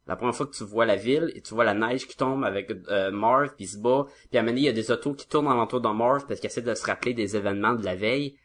[0.08, 2.42] La première fois que tu vois la ville et tu vois la neige qui tombe
[2.42, 5.14] avec euh, Marv puis se bat, puis à un moment il y a des autos
[5.14, 7.94] qui tournent alentour de Marv parce qu'ils essaient de se rappeler des événements de la
[7.94, 8.36] veille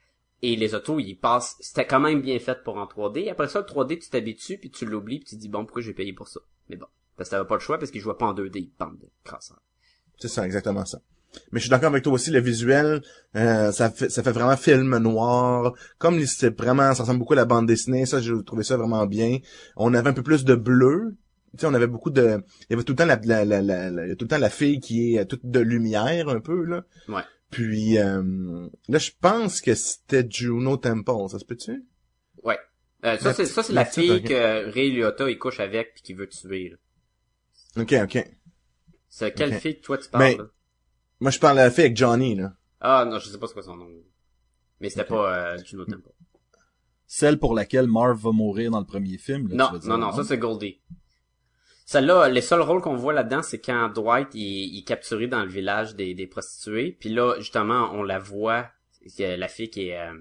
[0.42, 3.32] et les autos ils passent, c'était quand même bien fait pour en 3D.
[3.32, 5.82] Après ça le 3D tu t'habitues puis tu l'oublies puis tu te dis bon pourquoi
[5.82, 6.42] j'ai payé pour ça?
[6.70, 9.00] Mais bon, parce que t'avais pas le choix parce qu'ils jouaient pas en 2D, bande
[9.00, 9.62] de crasseurs.
[10.18, 11.00] C'est ça, exactement ça.
[11.52, 13.02] Mais je suis d'accord avec toi aussi, le visuel,
[13.36, 15.74] euh, ça fait ça fait vraiment film noir.
[15.98, 19.06] Comme c'est vraiment, ça ressemble beaucoup à la bande dessinée, ça, j'ai trouvé ça vraiment
[19.06, 19.40] bien.
[19.76, 21.16] On avait un peu plus de bleu.
[21.54, 23.62] Tu sais, on avait beaucoup de, il y avait tout le temps la, la, la,
[23.62, 25.60] la- la- il y a tout le temps la fille qui est euh, toute de
[25.60, 26.84] lumière un peu là.
[27.08, 27.22] Ouais.
[27.52, 31.86] Puis euh, là, je pense que c'était Juno Temple, ça se peut-tu?
[32.44, 32.58] Ouais.
[33.06, 36.02] Euh, ça c'est ça c'est la petite, fille que Ray Liotta il couche avec puis
[36.04, 36.70] qui veut tuer.
[37.76, 37.82] là.
[37.84, 38.28] Ok, ok.
[39.10, 40.46] C'est quelle fille que toi tu parles Mais- là?
[41.20, 42.54] Moi, je parle de la fille avec Johnny là.
[42.82, 43.88] Ah non, je sais pas c'est quoi son nom.
[44.82, 46.10] Mais c'était pas euh, Juno Temple.
[47.06, 49.48] Celle pour laquelle Marv va mourir dans le premier film.
[49.50, 50.82] là, Non, tu dire, non, non, ça c'est Goldie.
[51.86, 55.44] Celle-là, les seuls rôles qu'on voit là-dedans, c'est quand Dwight il, il est capturé dans
[55.44, 56.96] le village des, des prostituées.
[57.00, 58.68] Puis là, justement, on la voit,
[59.20, 60.14] la fille qui est euh,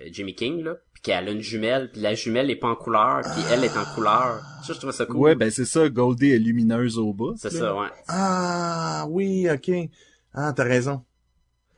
[0.00, 2.76] euh, Jimmy King, là, puis qu'elle a une jumelle, puis la jumelle est pas en
[2.76, 4.40] couleur, puis elle est en couleur.
[4.64, 5.16] Ça, je trouve ça cool.
[5.16, 7.34] Ouais, ben c'est ça, Goldie est lumineuse au bout.
[7.36, 7.88] c'est ça, ouais.
[8.08, 9.70] Ah oui, ok.
[10.34, 11.04] Ah, t'as raison.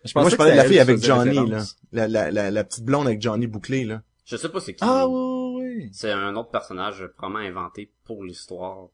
[0.05, 1.63] Je Moi, je parlais de la fille avec Johnny, là.
[1.93, 4.03] La, la, la, la petite blonde avec Johnny bouclé, là.
[4.25, 4.85] Je sais pas c'est qui.
[4.85, 5.91] Ah oui, oui, oui.
[5.93, 8.89] C'est un autre personnage probablement inventé pour l'histoire.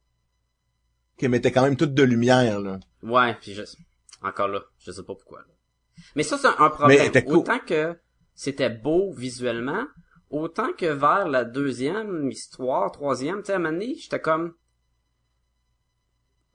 [1.18, 2.78] Qui mettait quand même toute de lumière, là.
[3.02, 3.62] Ouais, puis je...
[4.22, 5.40] encore là, je sais pas pourquoi.
[5.40, 5.46] là.
[6.14, 7.10] Mais ça, c'est un problème.
[7.12, 7.36] Mais cool.
[7.36, 7.96] Autant que
[8.34, 9.86] c'était beau visuellement,
[10.30, 14.54] autant que vers la deuxième histoire, troisième, tu sais, à un moment donné, j'étais comme...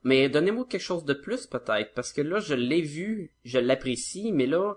[0.04, 4.32] Mais donnez-moi quelque chose de plus, peut-être, parce que là, je l'ai vu, je l'apprécie,
[4.32, 4.74] mais là...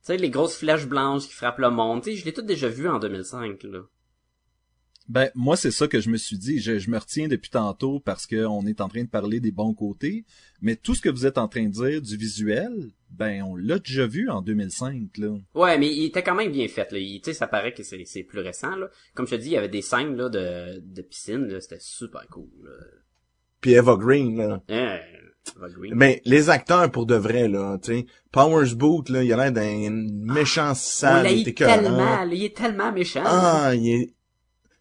[0.00, 2.42] Tu sais, les grosses flèches blanches qui frappent le monde, tu sais, je l'ai tout
[2.42, 3.80] déjà vu en 2005, là.
[5.06, 6.60] Ben moi c'est ça que je me suis dit.
[6.60, 9.52] Je, je me retiens depuis tantôt parce que on est en train de parler des
[9.52, 10.24] bons côtés,
[10.62, 12.72] mais tout ce que vous êtes en train de dire du visuel,
[13.10, 15.36] ben on l'a déjà vu en 2005 là.
[15.54, 16.90] Ouais, mais il était quand même bien fait.
[16.90, 16.98] Là.
[16.98, 18.74] Il- Tu sais, ça paraît que c'est c'est plus récent.
[18.76, 18.88] Là.
[19.14, 21.48] Comme je te dis, il y avait des scènes là de, de piscine.
[21.48, 22.48] là, C'était super cool.
[22.64, 22.70] Là.
[23.60, 24.62] Puis Eva Green, là.
[24.68, 25.92] Green.
[25.94, 28.06] Mais les acteurs, pour de vrai, là, tu sais.
[28.32, 31.30] Powers Boot, là, il a l'air d'un méchant On sale.
[31.30, 32.24] il est tellement.
[32.24, 33.22] là, Il est tellement méchant.
[33.26, 34.14] Ah, il est...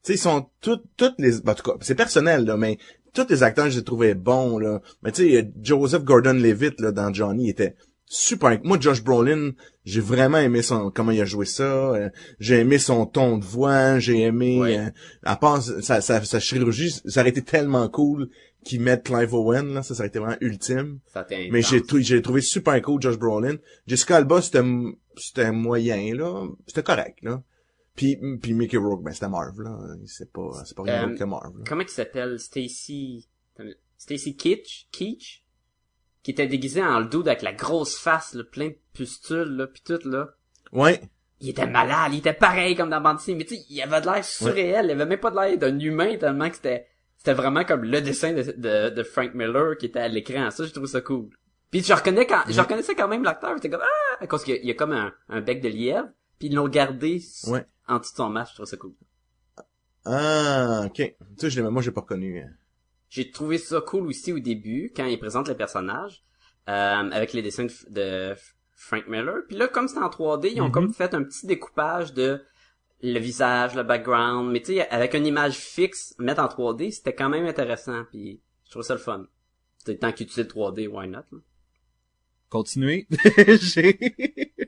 [0.03, 1.39] Tu sais, ils sont toutes, toutes les...
[1.41, 2.77] ben, en tout cas, c'est personnel, là, mais
[3.13, 4.81] tous les acteurs, je les trouvais bons, là.
[5.01, 8.59] Mais tu sais, Joseph Gordon-Levitt, là, dans Johnny, était super...
[8.63, 9.51] Moi, Josh Brolin,
[9.85, 11.63] j'ai vraiment aimé son comment il a joué ça.
[11.63, 14.59] euh, j'ai aimé son ton de voix, j'ai aimé...
[14.59, 14.77] Ouais.
[14.77, 14.89] euh,
[15.23, 18.29] à part sa, sa, sa chirurgie, ça aurait été tellement cool
[18.63, 20.99] qu'ils mettent Clive Owen, là, ça, ça aurait été vraiment ultime.
[21.13, 23.55] Ça Mais j'ai j'ai trouvé super cool Josh Brolin.
[23.87, 24.63] Jessica Alba c'était
[25.17, 27.41] c'était moyen là, c'était correct là.
[27.95, 31.19] Puis puis Mickey Rourke ben c'était Marv là, c'est pas c'est pas rien Euh, d'autre
[31.19, 31.57] que Marv.
[31.57, 31.63] là.
[31.67, 32.39] Comment il s'appelle?
[32.39, 33.27] Stacy...
[33.97, 34.87] Stacy Keach?
[34.91, 35.43] Keach?
[36.23, 39.67] Qui était déguisé en le dude avec la grosse face, là, plein de pustules, là,
[39.67, 40.29] pis tout, là.
[40.71, 41.01] Ouais.
[41.41, 44.05] Il était malade, il était pareil comme dans dessinée, mais tu sais, il avait de
[44.05, 47.65] l'air surréel, il avait même pas de l'air d'un humain tellement que c'était, c'était vraiment
[47.65, 50.49] comme le dessin de, de, de Frank Miller qui était à l'écran.
[50.51, 51.29] Ça, je trouve ça cool.
[51.69, 53.81] Puis je reconnais quand, je reconnaissais quand même l'acteur, j'étais comme,
[54.21, 56.07] ah, cause qu'il y a- il y a comme un, un bec de lièvre,
[56.43, 57.65] puis ils l'ont gardé Ouais.
[57.87, 58.91] en dessous de son masque, je trouve ça cool.
[60.05, 60.95] Ah, OK.
[60.95, 62.41] Tu sais je l'ai moi j'ai pas reconnu.
[62.41, 62.47] euh.
[63.09, 66.23] j'ai trouvé ça cool aussi au début, quand il présente les personnages,
[66.67, 68.33] euh, avec les dessins de,
[68.75, 69.43] Frank Miller.
[69.47, 70.71] Puis là, comme c'est en 3D, ils ont Mhm.
[70.71, 72.43] comme fait un petit découpage de
[73.01, 74.51] le visage, le background.
[74.51, 78.03] Mais tu sais, avec une image fixe, mettre en 3D, c'était quand même intéressant.
[78.11, 79.25] Puis je trouve ça le fun.
[79.85, 81.19] Tant qu'ils utilisent le 3D, why not?
[81.31, 81.37] là?
[82.53, 83.07] Continuez.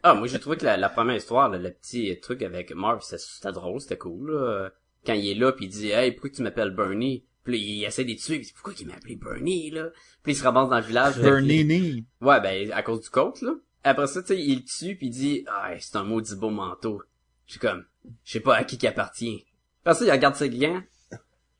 [0.08, 3.02] Ah, moi j'ai trouvé que la, la première histoire, là, le petit truc avec Marv,
[3.02, 4.32] c'était- drôle, c'était cool.
[4.32, 4.70] Là.
[5.06, 7.26] Quand il est là, puis il dit Hey, pourquoi tu m'appelles Bernie?
[7.44, 9.90] Puis il essaie de les tuer, puis il dit, pourquoi il m'a appelé Bernie là?
[10.24, 11.14] Puis il se ramasse dans le village.
[11.14, 12.06] puis- Bernini.
[12.22, 13.54] Ouais, ben à cause du coach, là.
[13.84, 16.50] Après ça, tu sais, il le tue, puis il dit Ah, c'est un maudit beau
[16.50, 17.02] manteau.
[17.48, 17.84] Je suis comme,
[18.24, 19.46] je sais pas à qui qui appartient.
[19.84, 20.82] Après ça, il regarde ses gants.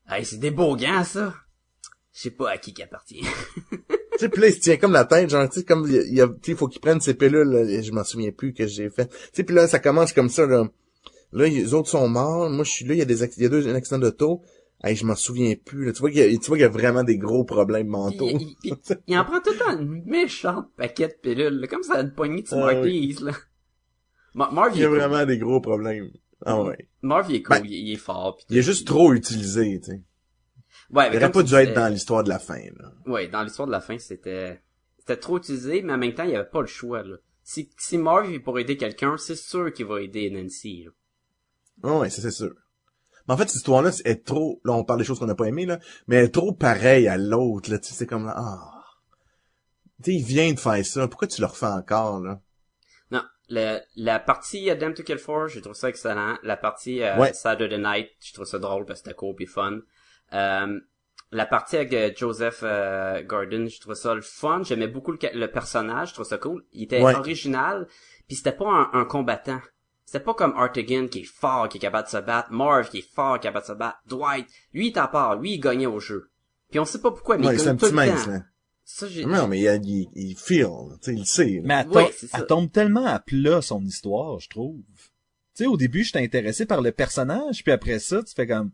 [0.08, 1.34] Hey, c'est des beaux gants, ça.
[2.14, 3.24] Je sais pas à qui qui appartient.
[4.18, 6.20] Tu sais, puis là, il se tient comme la tête, genre, tu sais, comme, il,
[6.20, 8.88] a- il il faut qu'il prenne ses pilules, là, je m'en souviens plus que j'ai
[8.90, 9.06] fait.
[9.08, 10.68] Tu sais, puis là, ça commence comme ça, là.
[11.32, 13.46] Là, les autres sont morts, moi, je suis là, il y a des, il y
[13.46, 14.40] a deux, un accident d'auto.
[14.84, 15.92] Hey, je m'en souviens plus, là.
[15.92, 18.28] Tu vois qu'il y a, tu vois qu'il y a vraiment des gros problèmes mentaux.
[18.28, 21.66] il, il- il- il en prend tout le temps une méchante paquet de pilules, là,
[21.66, 23.32] comme ça une poignée de Ah, Smarties, là.
[24.34, 24.98] Ma- Marv, Il y a cool.
[24.98, 26.10] vraiment des gros problèmes.
[26.44, 26.88] Ah ouais.
[27.02, 28.36] Marv, il est cool, Ben, il, est fort.
[28.36, 30.02] pis Il est juste trop utilisé, tu sais.
[30.90, 32.92] Ouais, Il mais aurait comme pas dû être dans l'histoire de la fin, là.
[33.06, 34.60] Ouais, dans l'histoire de la fin, c'était
[34.98, 37.16] c'était trop utilisé, mais en même temps, il y avait pas le choix, là.
[37.42, 40.90] Si, si Marv est pour aider quelqu'un, c'est sûr qu'il va aider Nancy, là.
[41.84, 42.52] Ah ouais, ça c'est sûr.
[43.28, 45.34] Mais en fait, cette histoire-là, c'est- est trop, là, on parle des choses qu'on n'a
[45.34, 48.32] pas aimées, là, mais elle est trop pareille à l'autre, là, tu sais, c'est comme,
[48.34, 48.72] ah.
[50.02, 52.40] Tu sais, il vient de faire ça, pourquoi tu le refais encore, là?
[53.10, 56.36] Non, la, la partie Adam to Kill For, j'ai trouvé ça excellent.
[56.42, 57.32] La partie euh, Ouais.
[57.32, 59.80] Saturday Night, je trouve ça drôle parce que c'était cool et fun.
[60.32, 60.80] Euh,
[61.32, 64.62] la partie avec euh, Joseph euh, Gordon, je trouve ça le fun.
[64.64, 66.64] J'aimais beaucoup le, le personnage, je trouve ça cool.
[66.72, 67.14] Il était Ouais.
[67.14, 67.86] original,
[68.28, 69.60] puis c'était pas un, un combattant.
[70.04, 72.98] C'était pas comme Artigan qui est fort, qui est capable de se battre, Marv qui
[72.98, 75.54] est fort, qui est capable de se battre, Dwight, lui il est à part, lui
[75.54, 76.30] il gagnait au jeu.
[76.70, 78.24] Puis on sait pas pourquoi, mais Ouais, il c'est un gagne tout petit le mince,
[78.24, 78.30] temps.
[78.30, 78.42] là.
[78.84, 80.68] Ça, j'ai, Non, mais il, il, il feel,
[81.02, 81.60] tu sais, il sait, là.
[81.64, 84.76] Mais elle, Ouais, elle tombe tellement à plat, son histoire, je trouve.
[85.56, 88.70] Tu sais, au début, j'étais intéressé par le personnage, puis après ça, tu fais comme,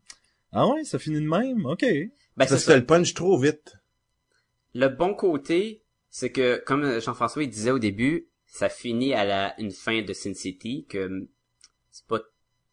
[0.53, 1.83] ah ouais, ça finit de même, ok.
[1.83, 3.77] ben, Parce que le punch trop vite.
[4.75, 9.61] Le bon côté, c'est que, comme Jean-François il disait au début, ça finit à la,
[9.61, 11.29] une fin de Sin City, que hum,
[11.91, 12.21] c'est pas,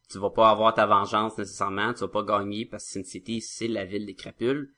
[0.09, 3.41] tu vas pas avoir ta vengeance nécessairement, tu vas pas gagner parce que Sin City,
[3.41, 4.73] c'est la ville des crapules.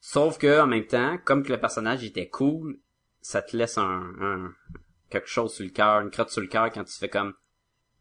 [0.00, 2.78] Sauf que, en même temps, comme que le personnage était cool,
[3.22, 4.52] ça te laisse un, un
[5.08, 7.32] quelque chose sur le cœur, une crotte sur le cœur quand tu fais comme,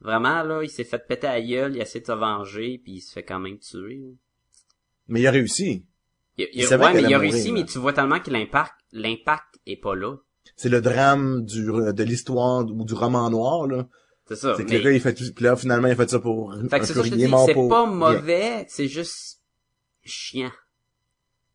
[0.01, 2.93] vraiment, là, il s'est fait péter à gueule, il a essayé de se venger, puis
[2.93, 4.03] il se fait quand même tuer.
[5.07, 5.85] Mais il a réussi.
[6.37, 8.73] Il, il- Il savait ouais, mais il a réussi, mais tu vois tellement que l'impact,
[8.91, 10.15] l'impact est pas là.
[10.55, 13.87] C'est le drame du, de l'histoire ou du roman noir, là.
[14.27, 14.53] C'est ça.
[14.55, 16.53] C'est que mais- le gars, il fait tout, là, finalement, il a fait ça pour
[16.53, 18.65] Fait un que c'est peu ça, je te rien, dis, mort c'est pour pas mauvais,
[18.69, 19.39] c'est juste
[20.03, 20.51] chiant.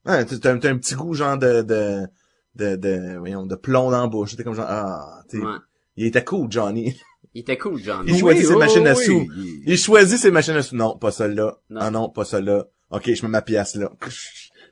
[0.06, 2.06] Ouais, t'as t'as un, t'as un petit goût, genre, de, de,
[2.54, 4.30] de, de, voyons, de plomb dans la bouche.
[4.30, 5.56] C'était comme genre, ah, sais, Ouais.
[5.96, 6.94] il était cool, Johnny.
[7.34, 8.04] Il était cool, John.
[8.06, 9.26] Il choisit ses machines à sous.
[9.36, 10.74] il- Il choisit ses machines à sous.
[10.74, 11.58] Non, pas celle-là.
[11.70, 11.80] Non.
[11.82, 12.66] Ah non, pas celle-là.
[12.90, 13.90] Ok, je mets ma pièce là.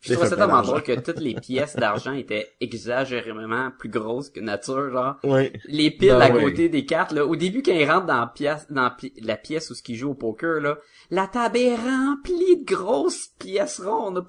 [0.00, 4.40] Je trouvais ça tellement drôle que toutes les pièces d'argent étaient exagérément plus grosses que
[4.40, 5.16] nature, genre.
[5.24, 5.52] Ouais.
[5.66, 6.42] Les piles Ben à oui.
[6.44, 7.26] côté des cartes, là.
[7.26, 9.82] Au début, quand ils rentrent dans la pièce, dans la pi- la pièce où ce
[9.82, 10.78] qu'ils jouent au poker, là,
[11.10, 14.26] la table est remplie de grosses pièces rondes.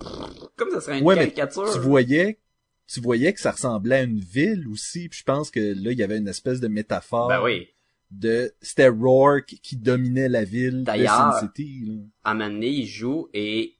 [0.57, 1.71] Comme ça serait une Ouais, mais caricature.
[1.71, 2.39] tu voyais,
[2.87, 5.97] tu voyais que ça ressemblait à une ville aussi, puis je pense que là, il
[5.97, 7.27] y avait une espèce de métaphore.
[7.29, 7.67] Ben oui.
[8.09, 11.93] De, c'était Rourke qui dominait la ville de D'ailleurs, Sin City, là.
[12.23, 13.73] à un moment donné, il joue et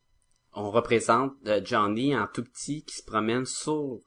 [0.59, 3.99] on représente euh, Johnny en tout petit qui se promène sur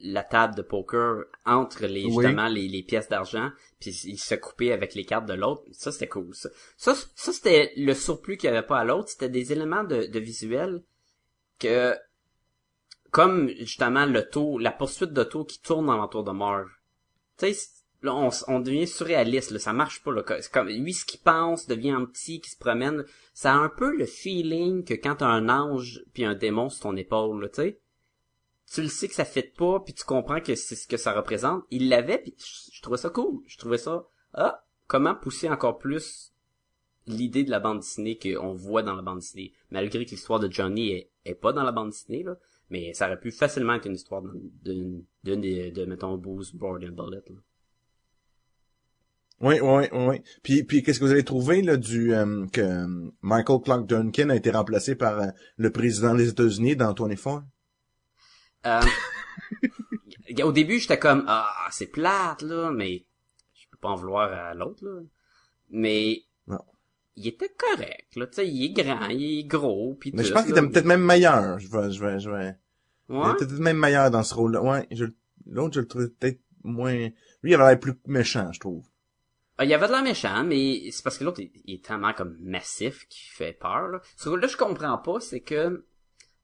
[0.00, 2.12] la table de poker entre les Oui.
[2.22, 5.62] justement les, les pièces d'argent puis il se coupait avec les cartes de l'autre.
[5.72, 6.50] Ça c'était cool ça.
[6.76, 9.08] Ça, ça, c'était le surplus qu'il y avait pas à l'autre.
[9.08, 10.82] C'était des éléments de, de visuel
[11.58, 11.96] que
[13.10, 16.68] comme justement le taux la poursuite de taux qui tourne l'entour de Marv.
[17.38, 19.58] Tu sais c'est- là on, on devient surréaliste là.
[19.58, 20.22] Ça marche pas là.
[20.52, 23.04] Comme lui ce qu'il pense devient un petit qui se promène.
[23.34, 26.82] Ça a un peu le feeling que quand t'as un ange puis un démon sur
[26.82, 27.80] ton épaule tu sais
[28.72, 31.12] tu le sais que ça fait pas puis tu comprends que c'est ce que ça
[31.12, 31.64] représente.
[31.70, 32.34] Il l'avait puis
[32.72, 33.42] je, trouvais ça cool.
[33.46, 36.32] Je trouvais ça ah comment pousser encore plus
[37.06, 39.52] l'idée de la bande dessinée qu'on voit dans la bande dessinée?
[39.70, 42.36] Malgré que l'histoire de Johnny est, pas dans la bande dessinée là
[42.70, 46.84] mais ça aurait pu facilement être une histoire d'une d'une des de mettons Boost Board
[46.84, 47.36] and Bullet là.
[49.40, 50.20] Oui, oui, oui.
[50.42, 54.30] Puis, puis qu'est-ce que vous avez trouvé là du euh, que euh, Michael Clark Duncan
[54.30, 57.44] a été remplacé par euh, le président des États-Unis dans 24?
[58.66, 58.80] Euh,
[60.42, 63.06] au début, j'étais comme ah c'est plate là, mais
[63.54, 65.00] je peux pas en vouloir à l'autre là.
[65.70, 66.58] Mais Non.
[67.16, 70.28] il était correct là, tu sais, il est grand, il est gros, puis Mais tout,
[70.28, 71.58] je pense qu'il était peut-être même meilleur.
[71.60, 72.54] Je vais, je vais, je vais.
[73.08, 73.32] Il Ouais.
[73.34, 74.62] était peut-être même meilleur dans ce rôle-là.
[74.62, 75.06] Ouais, je,
[75.46, 76.92] l'autre, je le trouvais peut-être moins...
[77.42, 78.84] Lui, il avait l'air plus méchant, je trouve.
[79.58, 81.84] Ah, Il y avait de la méchant, mais c'est parce que l'autre, il, il est
[81.84, 83.88] tellement comme massif qu'il fait peur.
[83.88, 84.00] Là.
[84.16, 85.84] Ce que là, je comprends pas, c'est que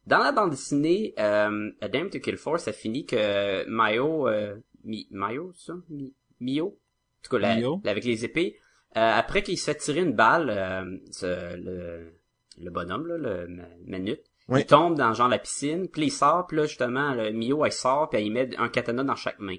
[0.06, 4.56] dans la bande dessinée, euh, A Dame to Kill For, ça finit que Mayo, euh,
[4.82, 5.74] Mi, Mayo, c'est ça?
[5.88, 6.66] Mi, Mio?
[6.66, 7.80] En tout cas, la- Mio.
[7.84, 8.58] la- avec les épées,
[8.96, 12.12] euh, après qu'il se fait tirer une balle, euh, ce- le,
[12.60, 14.60] le bonhomme, là, le ma- Manute, Oui.
[14.60, 17.72] il tombe dans genre la piscine, puis il sort, puis là, justement, le Mio, elle
[17.72, 19.56] sort, puis elle y met un katana dans chaque main.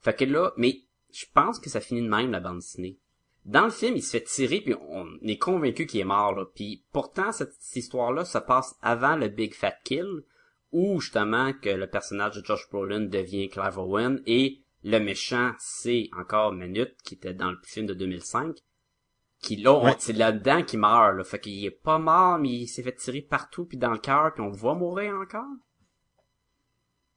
[0.00, 2.98] Fait que là, mais je pense que ça finit de même, la bande dessinée.
[3.44, 6.44] Dans le film, il se fait tirer, puis on est convaincu qu'il est mort, là.
[6.54, 10.22] Puis pourtant, cette, cette histoire-là se passe avant le Big Fat Kill,
[10.72, 16.10] où justement que le personnage de Josh Brolin devient Clive Owen, et le méchant, c'est
[16.18, 18.54] encore Manute, qui était dans le film de 2005,
[19.40, 19.96] qui là, on- Ouais.
[19.98, 21.24] c'est là-dedans qu'il meurt, là.
[21.24, 24.34] Fait qu'il est pas mort, mais il s'est fait tirer partout, puis dans le cœur,
[24.34, 25.46] puis on le voit mourir encore.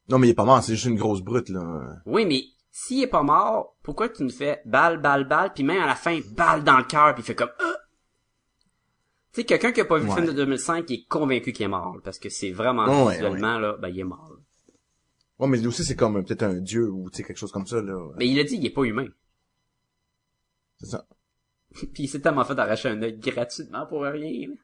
[0.08, 1.96] Non, mais il est pas mort, c'est juste une grosse brute, là.
[2.06, 5.82] Oui, mais s'il est pas mort, pourquoi tu nous fais balle, balle, balle, puis même
[5.82, 7.50] à la fin, balle dans le cœur, puis il fait comme...
[7.60, 7.76] Ah!
[9.32, 11.64] Tu sais, quelqu'un qui a pas vu le film de 2005, il est convaincu qu'il
[11.66, 14.30] est mort, parce que c'est vraiment Ouais, ouais, visuellement, là, ben il est mort.
[14.30, 14.74] là.
[15.38, 17.52] Ouais, mais lui aussi, c'est comme euh, peut-être un dieu ou, tu sais, quelque chose
[17.52, 18.10] comme ça, là.
[18.16, 19.06] Mais il a dit, il est pas humain.
[20.78, 21.06] C'est ça.
[21.74, 24.48] puis il s'est tellement fait arracher un œil gratuitement pour rien.
[24.48, 24.54] là.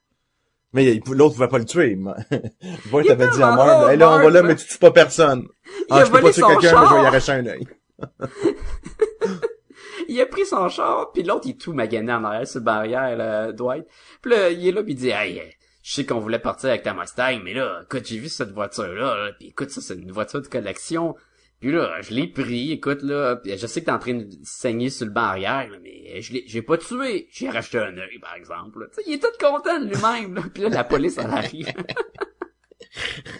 [0.75, 1.97] Mais l'autre pouvait pas le tuer.
[2.91, 5.47] Boy, t'avais dit à drôle, hey, là, on va là, mais tu tues pas personne.
[5.89, 7.67] Ah, je peux pas tuer quelqu'un, mais je vais y arracher un œil.
[10.09, 12.65] Il a pris son char, puis l'autre, il est tout magané en arrière sur le
[12.65, 13.87] barrière, là, Dwight.
[14.23, 15.45] Puis là, il est là, puis il dit, hey, euh,
[15.83, 19.17] je sais qu'on voulait partir avec ta Mustang, mais là, écoute, j'ai vu cette voiture-là,
[19.17, 21.15] là, puis écoute, ça, c'est une voiture de collection.
[21.61, 24.29] Puis là, je l'ai pris, écoute, là, puis je sais que t'es en train de
[24.45, 27.29] saigner sur le banc arrière, là, mais je l'ai, j'ai pas tué.
[27.31, 28.81] J'ai racheté un œil, par exemple.
[28.81, 28.87] là.
[29.07, 30.43] Il est tout content de lui-même, là.
[30.55, 31.73] Puis là, la police, elle arrive.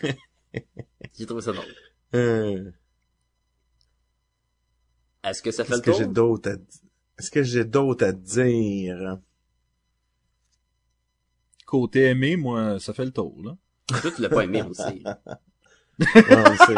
[1.17, 2.73] j'ai trouvé ça drôle.
[5.31, 5.99] Est-ce que ça fait Qu'est-ce le que tour?
[6.01, 6.55] j'ai d'autre à
[7.19, 9.19] Est-ce que j'ai d'autre à dire?
[11.67, 13.57] Côté aimé, moi, ça fait le tour, là.
[14.01, 15.05] Toi, tu l'as pas aimé, aussi.
[16.01, 16.75] Ouais, on le sait.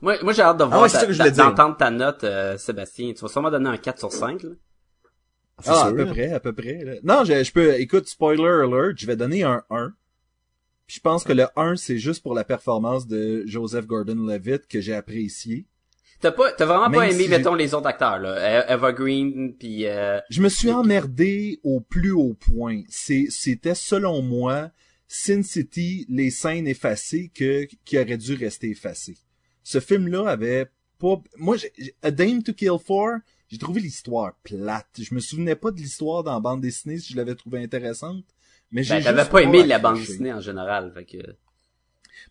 [0.00, 1.44] Moi, moi j'ai hâte de voir ouais, ta- que ta- dire.
[1.46, 3.12] d'entendre ta note, euh, Sébastien.
[3.12, 4.50] Tu vas sûrement donner un 4 sur 5, là.
[5.62, 6.82] C'est Ah, à peu près, à peu près.
[6.84, 6.94] là.
[7.04, 9.92] Non, je, je peux, écoute, spoiler alert, je vais donner un 1.
[10.88, 14.80] Puis je pense que le 1, c'est juste pour la performance de Joseph Gordon-Levitt que
[14.80, 15.66] j'ai apprécié.
[16.20, 18.36] T'as pas, t'as vraiment pas aimé, si mettons, les autres acteurs, là.
[18.36, 22.82] E- Eva Green, puis euh, Je me suis emmerdé au plus haut point.
[22.88, 24.70] C'est, c'était selon moi
[25.08, 29.16] Sin City, les scènes effacées que, qui auraient dû rester effacées.
[29.62, 30.66] Ce film-là avait
[30.98, 31.56] pas, moi,
[32.02, 33.16] A Dame to Kill For,
[33.48, 35.00] j'ai trouvé l'histoire plate.
[35.00, 38.24] Je me souvenais pas de l'histoire dans la bande dessinée si je l'avais trouvée intéressante.
[38.70, 41.36] Mais j'ai ben, juste pas aimé la bande dessinée en général, fait que...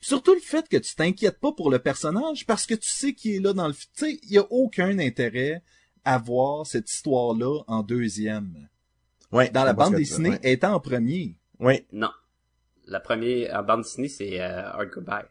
[0.02, 3.36] Surtout le fait que tu t'inquiètes pas pour le personnage parce que tu sais qu'il
[3.36, 3.74] est là dans le...
[3.74, 5.62] Tu sais, il y a aucun intérêt
[6.06, 8.70] à voir cette histoire-là en deuxième.
[9.32, 10.40] Ouais, Dans la bande dessinée, ouais.
[10.44, 11.36] est en premier?
[11.60, 11.86] Oui.
[11.92, 12.10] Non.
[12.88, 15.26] La première, en bande dessinée, c'est euh, Hard Goodbye.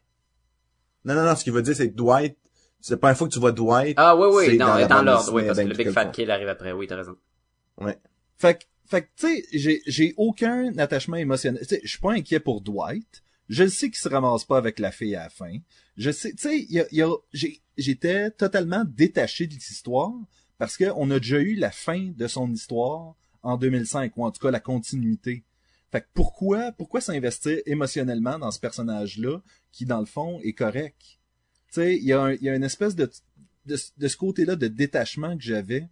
[1.05, 2.37] Non, non, non, ce qu'il veut dire, c'est que Dwight,
[2.81, 3.95] c'est pas une fois que tu vois Dwight.
[3.97, 5.75] Ah, oui, oui, c'est non, dans dans, la bande l'ordre, dessinée oui, parce que le
[5.75, 6.07] Big Fat.
[6.07, 7.17] Kill arrive après, oui, t'as raison.
[7.79, 7.99] Ouais.
[8.37, 11.61] Fait que, fait que, tu sais, j'ai, j'ai aucun attachement émotionnel.
[11.63, 13.23] Tu sais, je suis pas inquiet pour Dwight.
[13.49, 15.57] Je sais qu'il se ramasse pas avec la fille à la fin.
[15.97, 16.89] Je sais, tu sais,
[17.77, 20.13] j'étais totalement détaché de l'histoire
[20.59, 24.31] parce que on a déjà eu la fin de son histoire en 2005, ou en
[24.31, 25.45] tout cas la continuité.
[25.91, 29.41] Fait que pourquoi, pourquoi s'investir émotionnellement dans ce personnage-là
[29.73, 30.97] qui, dans le fond, est correct?
[31.01, 33.11] Tu sais, il y a un, y a une espèce de,
[33.65, 33.77] de,
[34.09, 35.89] ce côté-là de détachement que j'avais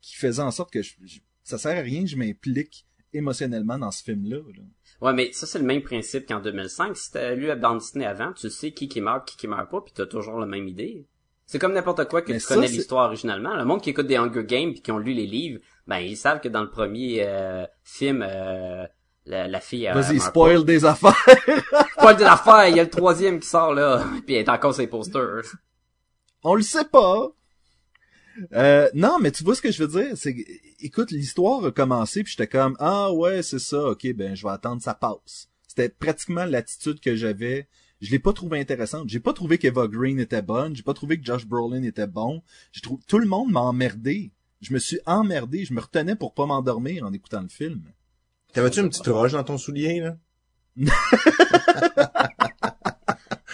[0.00, 3.78] qui faisait en sorte que je, je- ça sert à rien que je m'implique émotionnellement
[3.78, 4.36] dans ce film-là.
[4.56, 4.62] là.
[5.00, 6.96] Ouais, mais ça, c'est le même principe qu'en 2005.
[6.96, 9.70] Si t'as lu la bande dessinée avant, tu sais qui qui meurt, qui qui meurt
[9.70, 11.06] pas, puis t'as toujours la même idée.
[11.46, 13.56] C'est comme n'importe quoi que Mais tu ça, connais l'histoire originalement.
[13.56, 16.16] Le monde qui écoute des Hunger Games puis qui ont lu les livres, ben ils
[16.16, 18.86] savent que dans le premier euh, film, euh,
[19.26, 21.16] la, la fille euh, Vas-y, spoil des affaires.
[21.98, 24.74] Spoil de l'affaire, il y a le troisième qui sort là, puis elle est encore
[24.74, 25.42] sur les posters.
[26.44, 27.30] On le sait pas.
[28.52, 30.34] Euh, non, mais tu vois ce que je veux dire, c'est
[30.80, 34.52] écoute, l'histoire a commencé puis j'étais comme ah ouais c'est ça, ok ben je vais
[34.52, 35.48] attendre ça passe.
[35.66, 37.68] C'était pratiquement l'attitude que j'avais.
[38.00, 39.08] Je l'ai pas trouvé intéressante.
[39.08, 40.74] J'ai pas trouvé qu'Eva Green était bonne.
[40.74, 42.42] J'ai pas trouvé que Josh Brolin était bon.
[42.72, 44.32] J'ai trouvé tout le monde m'a emmerdé.
[44.62, 45.64] Je me suis emmerdé.
[45.64, 47.82] Je me retenais pour pas m'endormir en écoutant le film.
[48.52, 50.16] T'avais-tu une petite roche dans ton soulier, là?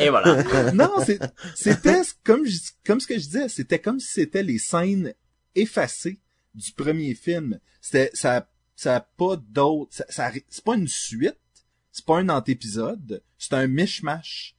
[0.01, 0.42] Et voilà.
[0.72, 1.20] non, c'est-
[1.55, 5.14] c'était comme je- comme ce que je disais, c'était comme si c'était les scènes
[5.55, 6.18] effacées
[6.55, 7.59] du premier film.
[7.80, 11.38] C'était ça ça a pas d'autre ça, ça- c'est pas une suite,
[11.92, 14.55] c'est pas un antépisode, c'est un mishmash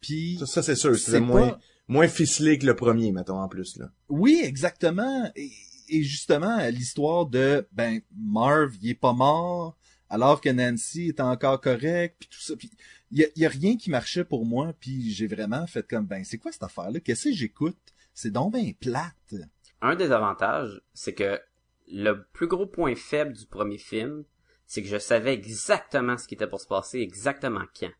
[0.00, 0.96] Puis Ça, ça, c'est sûr.
[0.96, 1.58] C'est C'est moins, pas-
[1.88, 3.90] moins ficelé que le premier, mettons, en plus, là.
[4.08, 5.28] Oui, exactement.
[5.34, 5.50] Et,
[5.88, 9.76] et justement, l'histoire de ben Marv, il est pas mort,
[10.08, 12.54] alors que Nancy est encore correcte, puis tout ça.
[12.56, 12.70] Puis
[13.10, 16.06] il y a, y a rien qui marchait pour moi, puis j'ai vraiment fait comme
[16.06, 17.00] ben c'est quoi cette affaire-là?
[17.00, 17.78] Qu'est-ce que j'écoute?
[18.14, 19.34] C'est donc ben plate.
[19.80, 21.40] Un des avantages, c'est que
[21.86, 24.24] le plus gros point faible du premier film,
[24.66, 27.90] c'est que je savais exactement ce qui était pour se passer, exactement quand.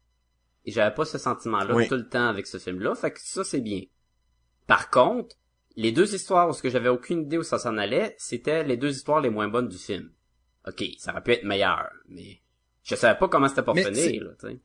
[0.65, 1.89] Et j'avais pas ce sentiment-là Oui.
[1.89, 3.83] tout le temps avec ce film-là, fait que ça c'est bien.
[4.67, 5.37] Par contre,
[5.77, 8.77] les deux histoires où ce que j'avais aucune idée où ça s'en allait, c'était les
[8.77, 10.11] deux histoires les moins bonnes du film.
[10.67, 12.43] Ok, ça aurait pu être meilleur, mais
[12.83, 14.61] je savais pas comment c'était pour Mais finir, là, tu sais.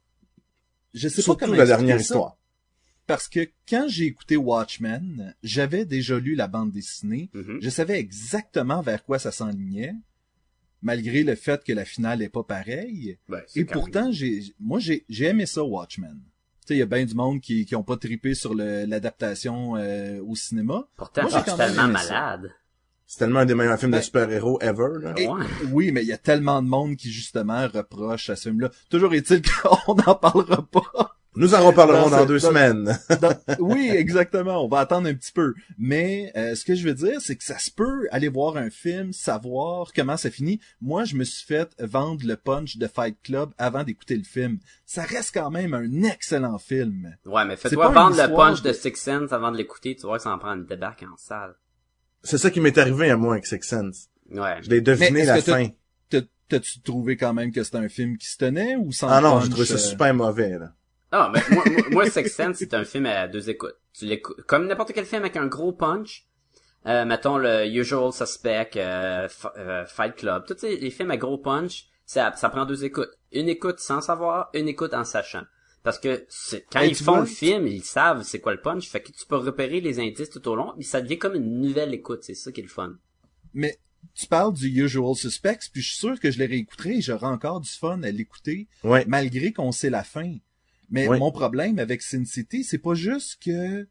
[0.94, 2.38] Je sais Surtout pas comment la dernière ça, histoire.
[3.08, 7.30] Parce que quand j'ai écouté Watchmen, j'avais déjà lu la bande dessinée.
[7.34, 7.60] Mhm.
[7.62, 9.94] Je savais exactement vers quoi ça s'enlignait,
[10.82, 13.18] malgré le fait que la finale est pas pareille.
[13.28, 16.20] Ben, c'est Et pourtant, j'ai, moi, j'ai, j'ai aimé ça, Watchmen.
[16.62, 18.86] Tu sais, il y a bien du monde qui, qui ont pas trippé sur le-
[18.86, 20.88] l'adaptation euh, au cinéma.
[20.96, 21.24] Pourtant,
[21.88, 22.10] aimé ça.
[22.10, 22.52] malade.
[23.14, 25.14] C'est tellement un des meilleurs films Ben- de super-héros ever, là.
[25.18, 25.46] Et- Ouais.
[25.72, 28.72] oui, mais il y a tellement de monde qui, justement, reproche à ce film-là.
[28.90, 31.16] Toujours est-il qu'on n'en parlera pas.
[31.36, 32.98] Nous en reparlerons Dans deux dans- semaines.
[33.22, 34.66] Dans- oui, exactement.
[34.66, 35.54] On va attendre un petit peu.
[35.78, 38.72] Mais euh, ce que je veux dire, c'est que ça se peut aller voir un
[38.72, 40.60] film, savoir comment ça finit.
[40.82, 44.58] Moi, je me suis fait vendre le punch de Fight Club avant d'écouter le film.
[44.88, 47.16] Ça reste quand même un excellent film.
[47.28, 50.18] Ouais, mais fais-toi vendre le punch de- de Six Sense avant de l'écouter, tu vois
[50.18, 51.54] que ça en prend une débarque en salle.
[52.24, 54.08] C'est ça qui m'est arrivé à moi avec Six Sense.
[54.32, 54.58] Ouais.
[54.62, 55.68] Je l'ai deviné la fin.
[56.10, 59.22] T'as- T'as-tu trouvé quand même que c'était un film qui se tenait ou sans Ah
[59.22, 60.74] non, j'ai trouvé ça euh, super mauvais, là.
[61.12, 63.76] Ah, mais moi, moi, Six Sense, c'est un film à deux écoutes.
[63.94, 66.26] Tu l'écoutes, comme n'importe quel film avec un gros punch,
[66.86, 71.18] euh, mettons le Usual Suspect, euh, F- euh, Fight Club, tous ces- les films à
[71.18, 73.12] gros punch, ça, ça prend deux écoutes.
[73.32, 75.44] Une écoute sans savoir, une écoute en sachant.
[75.84, 78.88] Parce que c'est- quand ils font vois, le film, ils savent c'est quoi le punch,
[78.90, 81.60] fait que tu peux repérer les indices tout au long, mais ça devient comme une
[81.62, 82.98] nouvelle écoute, c'est ça qui est le fun.
[83.54, 83.78] Mais
[84.16, 87.28] tu parles du Usual Suspects, puis je suis sûr que je les réécouterai et j'aurai
[87.28, 89.04] encore du fun à l'écouter, Ouais.
[89.08, 90.38] malgré qu'on sait la fin.
[90.90, 93.88] Mais mon problème avec Sin City, c'est pas juste que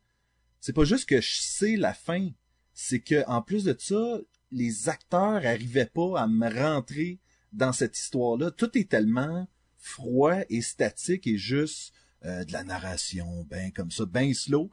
[0.61, 2.29] c'est pas juste que je sais la fin,
[2.73, 4.19] c'est que en plus de ça,
[4.51, 7.19] les acteurs arrivaient pas à me rentrer
[7.53, 8.51] dans cette histoire-là.
[8.53, 9.49] Tout est tellement
[9.83, 11.93] froid et statique et juste
[12.25, 14.71] euh, de la narration, ben comme ça, ben slow.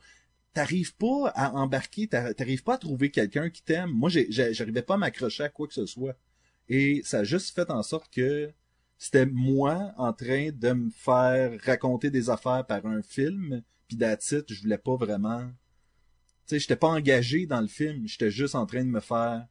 [0.54, 3.92] T'arrives pas à embarquer, t'a- t'arrives pas à trouver quelqu'un qui t'aime.
[3.92, 6.16] Moi, j'arrivais pas à m'accrocher à quoi que ce soit.
[6.68, 8.52] Et ça a juste fait en sorte que
[8.98, 14.46] c'était moi en train de me faire raconter des affaires par un film, puis it,
[14.48, 15.48] je voulais pas vraiment...
[16.46, 19.48] Tu sais, j'étais pas engagé dans le film, j'étais juste en train de me faire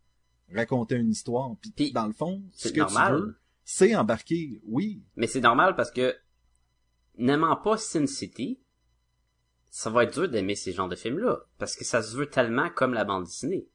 [0.52, 1.54] raconter une histoire.
[1.76, 3.14] Puis, dans le fond, ce c'est que normal.
[3.16, 3.36] tu veux,
[3.70, 5.02] c'est embarquer, oui.
[5.16, 6.16] Mais c'est normal parce que,
[7.18, 8.62] n'aimant pas Sin City,
[9.70, 11.40] ça va être dur d'aimer ces genres de films-là.
[11.58, 13.68] Parce que ça se veut tellement comme la bande dessinée.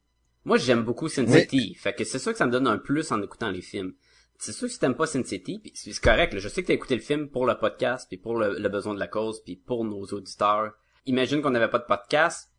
[0.44, 1.42] Moi, j'aime beaucoup Sin Oui.
[1.42, 1.74] City.
[1.76, 3.94] Fait que c'est sûr que ça me donne un plus en écoutant les films.
[4.36, 6.66] C'est sûr que si t'aimes pas Sin City, puis c'est correct, là, je sais que
[6.66, 9.44] t'as écouté le film pour le podcast, puis pour le, le besoin de la cause,
[9.44, 10.72] puis pour nos auditeurs.
[11.06, 12.50] Imagine qu'on n'avait pas de podcast,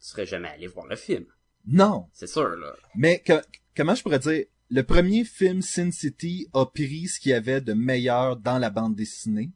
[0.00, 1.26] tu serais jamais allé voir le film.
[1.66, 2.72] Non, C'est sûr, là.
[2.94, 3.42] Mais que-
[3.76, 7.60] comment je pourrais dire, le premier film Sin City a pris ce qu'il y avait
[7.60, 9.50] de meilleur dans la bande dessinée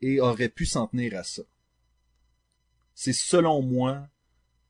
[0.00, 1.42] et aurait pu s'en tenir à ça.
[2.94, 4.08] C'est selon moi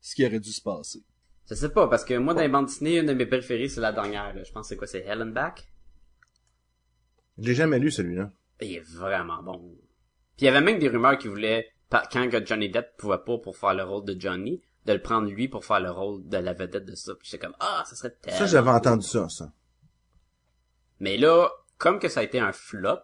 [0.00, 1.02] ce qui aurait dû se passer.
[1.48, 3.80] Je sais pas, parce que moi, dans les bandes dessinées, une de mes préférées, c'est
[3.80, 4.44] la dernière, là.
[4.44, 5.66] Je pense que c'est quoi, c'est Helen Back?
[7.38, 8.30] Je l'ai jamais lu, celui-là.
[8.60, 9.58] Il est vraiment bon.
[10.36, 13.38] Puis il y avait même des rumeurs qui voulaient, quand que Johnny Depp pouvait pas
[13.38, 16.36] pour faire le rôle de Johnny, de le prendre lui pour faire le rôle de
[16.36, 17.14] la vedette de ça.
[17.14, 18.76] Puis j'étais comme, ah, ça serait tellement Ça, j'avais cool.
[18.76, 19.52] entendu ça, ça.
[21.00, 22.98] Mais là, comme que ça a été un flop,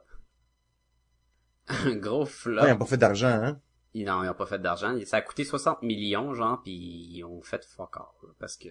[1.69, 3.61] un gros flop, Ouais, ils ont pas fait d'argent, hein.
[3.95, 4.97] ils n'ont ils ont pas fait d'argent.
[5.05, 8.69] Ça a coûté 60 millions, genre, puis ils ont fait fuck all, parce que...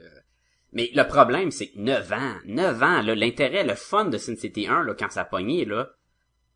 [0.75, 4.35] Mais le problème, c'est que 9 ans, 9 ans, là, l'intérêt, le fun de Sin
[4.35, 5.91] City 1, là, quand ça a pogné, là,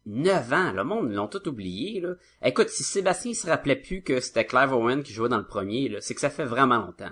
[0.07, 2.15] 9 ans, le monde, ils l'ont tout oublié, là.
[2.41, 5.89] Écoute, si Sébastien se rappelait plus que c'était Clive Owen qui jouait dans le premier,
[5.89, 7.11] là, c'est que ça fait vraiment longtemps.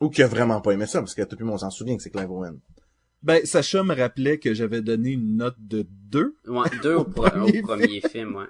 [0.00, 2.02] Ou qui a vraiment pas aimé ça, parce que tout le monde s'en souvient que
[2.02, 2.60] c'est Clive Owen.
[3.24, 6.36] Ben, Sacha me rappelait que j'avais donné une note de 2.
[6.46, 8.46] Ouais, deux au, pro- premier au premier film, ouais.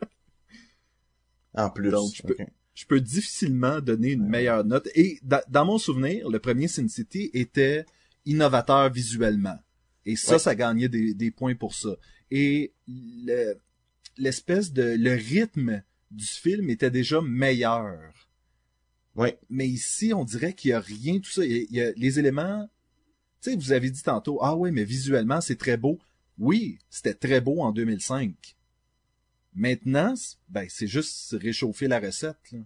[1.55, 1.91] En plus.
[1.91, 2.37] Donc, je peux-.
[2.75, 4.89] Je peux difficilement donner une meilleure note.
[4.97, 7.87] Et da- dans mon souvenir, le premier Sin City était
[8.27, 9.57] innovateur visuellement.
[10.07, 10.39] Et ça, Ouais.
[10.41, 11.95] ça gagnait des, des points pour ça.
[12.33, 13.55] Et le-
[14.19, 17.97] l'espèce de le rythme du film était déjà meilleur.
[19.15, 19.39] Ouais.
[19.51, 21.45] Mais ici, on dirait qu'il y a rien tout ça.
[21.45, 22.69] Il y a, il y a les éléments.
[23.45, 25.99] Tu sais, vous avez dit tantôt, ah ouais, mais visuellement c'est très beau.
[26.39, 28.35] Oui, c'était très beau en 2005.
[29.55, 30.15] Maintenant,
[30.49, 32.59] ben, c'est juste réchauffer la recette, là.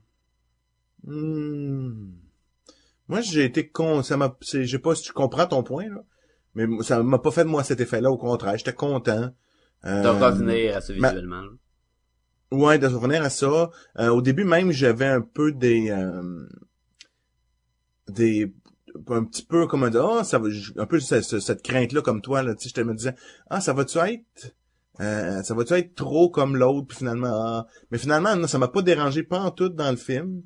[1.04, 2.12] Hmm.
[3.08, 5.88] Moi, j'ai été con, ça m'a, c'est- je sais pas si tu comprends ton point,
[5.88, 6.04] là.
[6.54, 8.56] Mais ça m'a pas fait de moi cet effet-là, au contraire.
[8.56, 9.32] J'étais content.
[9.84, 11.42] Euh, De revenir à ce ma- visuellement.
[11.42, 11.50] là.
[12.50, 13.70] Ouais, de revenir à ça.
[13.98, 16.46] Euh, au début même, j'avais un peu des euh,
[18.08, 18.52] des
[19.08, 22.02] un petit peu comme un oh, ça va un peu ce- ce- cette crainte là
[22.02, 23.14] comme toi là, tu sais, je te me disais
[23.50, 24.54] ah ça va-tu être
[25.00, 27.66] euh, ça va-tu être trop comme l'autre puis finalement ah.
[27.90, 30.42] mais finalement non, ça m'a pas dérangé pas en tout dans le film.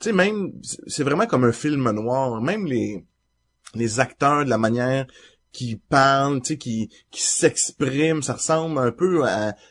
[0.00, 0.52] Tu sais même
[0.86, 3.04] c'est vraiment comme un film noir, même les
[3.74, 5.06] les acteurs de la manière
[5.52, 9.22] qui parlent, tu sais, qui, qui s'expriment, ça ressemble un peu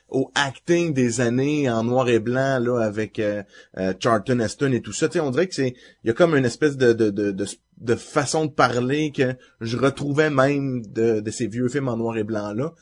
[0.09, 3.43] au acting des années en noir et blanc, là, avec euh,
[3.77, 5.07] euh, Charlton Heston et tout ça.
[5.09, 7.31] Tu sais, on dirait que c'est, il y a comme une espèce de, de, de,
[7.31, 12.17] de, façon de parler que je retrouvais même de, de ces vieux films en noir
[12.17, 12.73] et blanc là.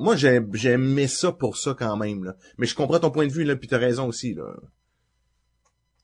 [0.00, 2.32] Moi, j'ai, j'ai aimé ça pour ça quand même.
[2.56, 4.54] Mais je comprends ton point de vue, là, puis t'as raison aussi, là.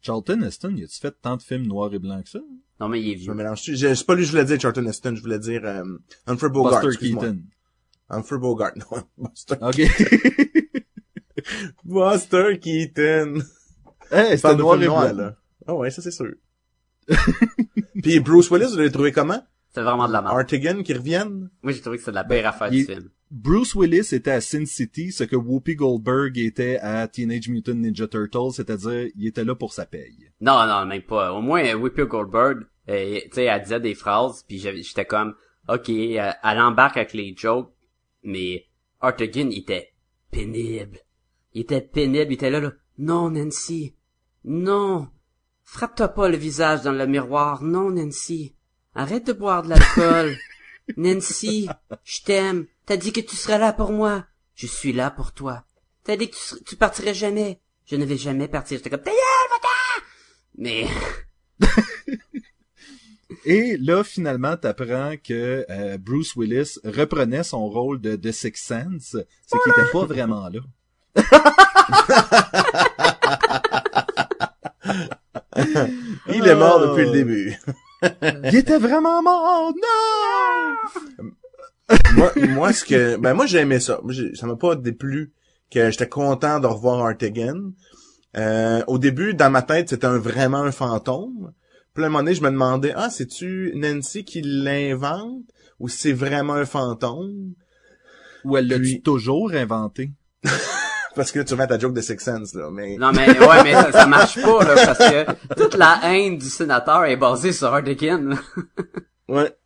[0.02, 2.40] Charlton Heston, y a-tu fait tant de films noirs et blancs que ça?
[2.84, 3.32] Non, mais il est Je vieux.
[3.32, 3.62] me mélange.
[3.64, 5.82] Je- C'est pas lui que je voulais dire, Charlton Heston, je voulais dire euh,
[6.26, 6.82] Humphrey Bogart.
[6.82, 6.98] Buster.
[7.08, 7.38] Keaton.
[8.10, 9.02] Humphrey Bogart, non.
[9.16, 9.80] Buster, Ok.
[11.84, 13.40] Buster Keaton.
[14.10, 15.22] hey, c'était de noir et noir, blanc.
[15.24, 15.36] là.
[15.66, 16.32] Ah ouais, ça c'est sûr.
[18.02, 19.42] Puis Bruce Willis, vous l'avez trouvé comment?
[19.74, 20.38] C'est vraiment de la merde.
[20.38, 21.50] Artigan qui reviennent?
[21.62, 23.08] Moi, j'ai trouvé que c'est de la pire affaire il- du film.
[23.30, 28.06] Bruce Willis était à Sin City, ce que Whoopi Goldberg était à Teenage Mutant Ninja
[28.06, 30.30] Turtles, c'est-à-dire, il était là pour sa paye.
[30.40, 31.32] Non, non, même pas.
[31.32, 35.34] Au moins, Whoopi Goldberg, euh, tu sais, elle disait des phrases, puis j'avais- j'étais comme,
[35.68, 37.72] ok, euh, elle embarque avec les jokes,
[38.22, 38.66] mais
[39.00, 39.92] Artigan, il était
[40.30, 40.98] pénible.
[41.52, 42.72] Il était pénible, il était là, là.
[42.98, 43.94] Non, Nancy.
[44.44, 45.08] Non.
[45.62, 47.62] Frappe-toi pas le visage dans le miroir.
[47.62, 48.54] Non, Nancy.
[48.94, 50.36] Arrête de boire de l'alcool.
[50.96, 51.68] Nancy,
[52.04, 52.66] je t'aime.
[52.86, 54.26] T'as dit que tu serais là pour moi.
[54.54, 55.64] Je suis là pour toi.
[56.04, 57.60] T'as dit que tu, tu partirais jamais.
[57.86, 58.76] Je ne vais jamais partir.
[58.78, 60.04] J'étais comme, ta gueule, va-t'en!
[60.56, 60.86] Mais,
[63.46, 69.16] Et là, finalement, t'apprends que euh, Bruce Willis reprenait son rôle de The Sixth Sense,
[69.46, 70.60] c'est qu'il était pas vraiment là.
[76.28, 76.86] Il est mort Oh.
[76.88, 77.56] depuis le début.
[78.44, 79.72] Il était vraiment mort!
[79.72, 80.76] Non!
[82.16, 84.00] moi, moi, ce que, ben moi j'ai aimé ça.
[84.34, 85.32] Ça m'a pas déplu
[85.70, 87.72] que j'étais content de revoir Artigan.
[88.36, 91.52] Euh, au début, dans ma tête, c'était un, vraiment un fantôme.
[91.94, 95.44] Puis à un moment donné, je me demandais, ah, c'est-tu Nancy qui l'invente
[95.78, 97.54] ou c'est vraiment un fantôme?
[98.44, 100.10] Ou elle l'a Puis- toujours inventé?
[101.14, 102.68] Parce que là, tu remets ta joke de Six Sense, là.
[102.72, 106.38] Mais non, mais, ouais, mais ça, ça marche pas, là, parce que toute la haine
[106.38, 108.36] du sénateur est basée sur Artigan, là.
[109.28, 109.56] Ouais.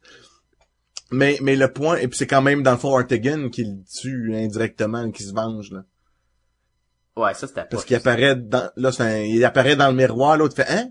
[1.10, 3.76] Mais, mais le point, et puis c'est quand même dans le fond Artigan qui le
[3.90, 5.84] tue indirectement, qui se venge, là.
[7.16, 10.36] Ouais, ça, c'était Parce qu'il apparaît dans, là, c'est un- il apparaît dans le miroir,
[10.36, 10.90] l'autre fait, hein?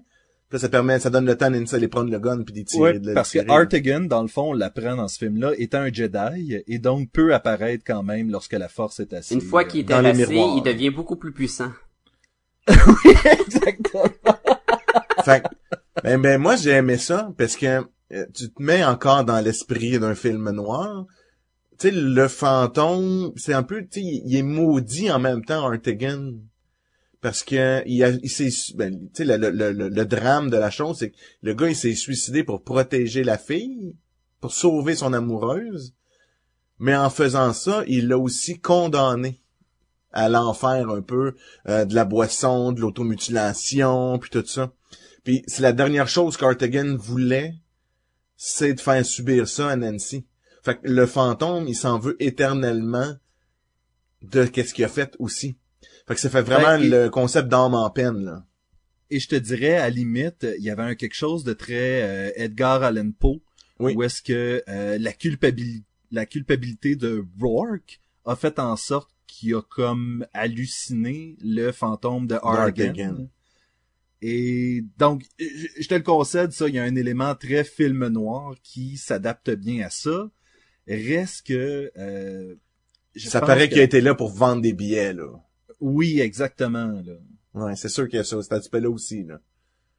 [0.50, 2.93] Puis ça permet, ça donne le temps à prendre le gun puis d'y tirer.
[2.93, 3.39] Ouais, de parce que.
[3.50, 7.34] Artigan, dans le fond, on l'apprend dans ce film-là, est un Jedi, et donc peut
[7.34, 9.34] apparaître quand même lorsque la force est assise.
[9.34, 10.58] Une fois qu'il est dans les terrassé, miroirs.
[10.58, 11.72] il devient beaucoup plus puissant.
[12.68, 14.04] Exactement.
[15.26, 15.48] Fait que,
[16.04, 17.84] ben, ben, moi, j'ai aimé ça, parce que
[18.14, 21.06] euh, tu te mets encore dans l'esprit d'un film noir.
[21.78, 25.43] Tu sais, le fantôme, c'est un peu, tu sais, il il est maudit en même
[25.43, 26.32] temps, Artigan.
[27.22, 27.99] Parce que il,
[28.76, 31.95] ben, le, le, le, le drame de la chose, c'est que le gars, il s'est
[31.95, 33.95] suicidé pour protéger la fille,
[34.39, 35.95] pour sauver son amoureuse.
[36.80, 39.41] Mais en faisant ça, il l'a aussi condamné
[40.11, 41.36] à l'enfer un peu,
[41.68, 44.72] euh, de la boisson, de l'automutilation, puis tout ça.
[45.24, 47.55] Puis c'est la dernière chose qu'Artigan voulait,
[48.36, 50.26] c'est de faire subir ça à Nancy.
[50.63, 53.15] Fait que le fantôme, il s'en veut éternellement
[54.22, 55.57] de qu'est-ce qu'il a fait aussi.
[56.08, 58.45] Fait que ça fait vraiment Ben, le concept d'âme en peine, là.
[59.10, 62.32] Et je te dirais, à limite, il y avait un quelque chose de très euh,
[62.36, 63.39] Edgar Allan Poe,
[63.80, 63.93] Oui.
[63.95, 69.55] où est-ce que euh, la, culpabilité, la culpabilité de Rourke a fait en sorte qu'il
[69.55, 72.88] a comme halluciné le fantôme de Argan.
[72.88, 73.28] Argan.
[74.22, 78.55] Et donc, je te le concède, ça, il y a un élément très film noir
[78.64, 80.30] qui s'adapte bien à ça.
[80.88, 81.91] Reste que...
[81.97, 82.55] euh,
[83.16, 85.28] je Ça paraît qu'il a été là pour vendre des billets, là.
[85.80, 87.01] Oui, exactement.
[87.05, 87.13] Là.
[87.53, 89.39] Ouais, c'est sûr qu'il y a ça, cet aspect-là aussi, là.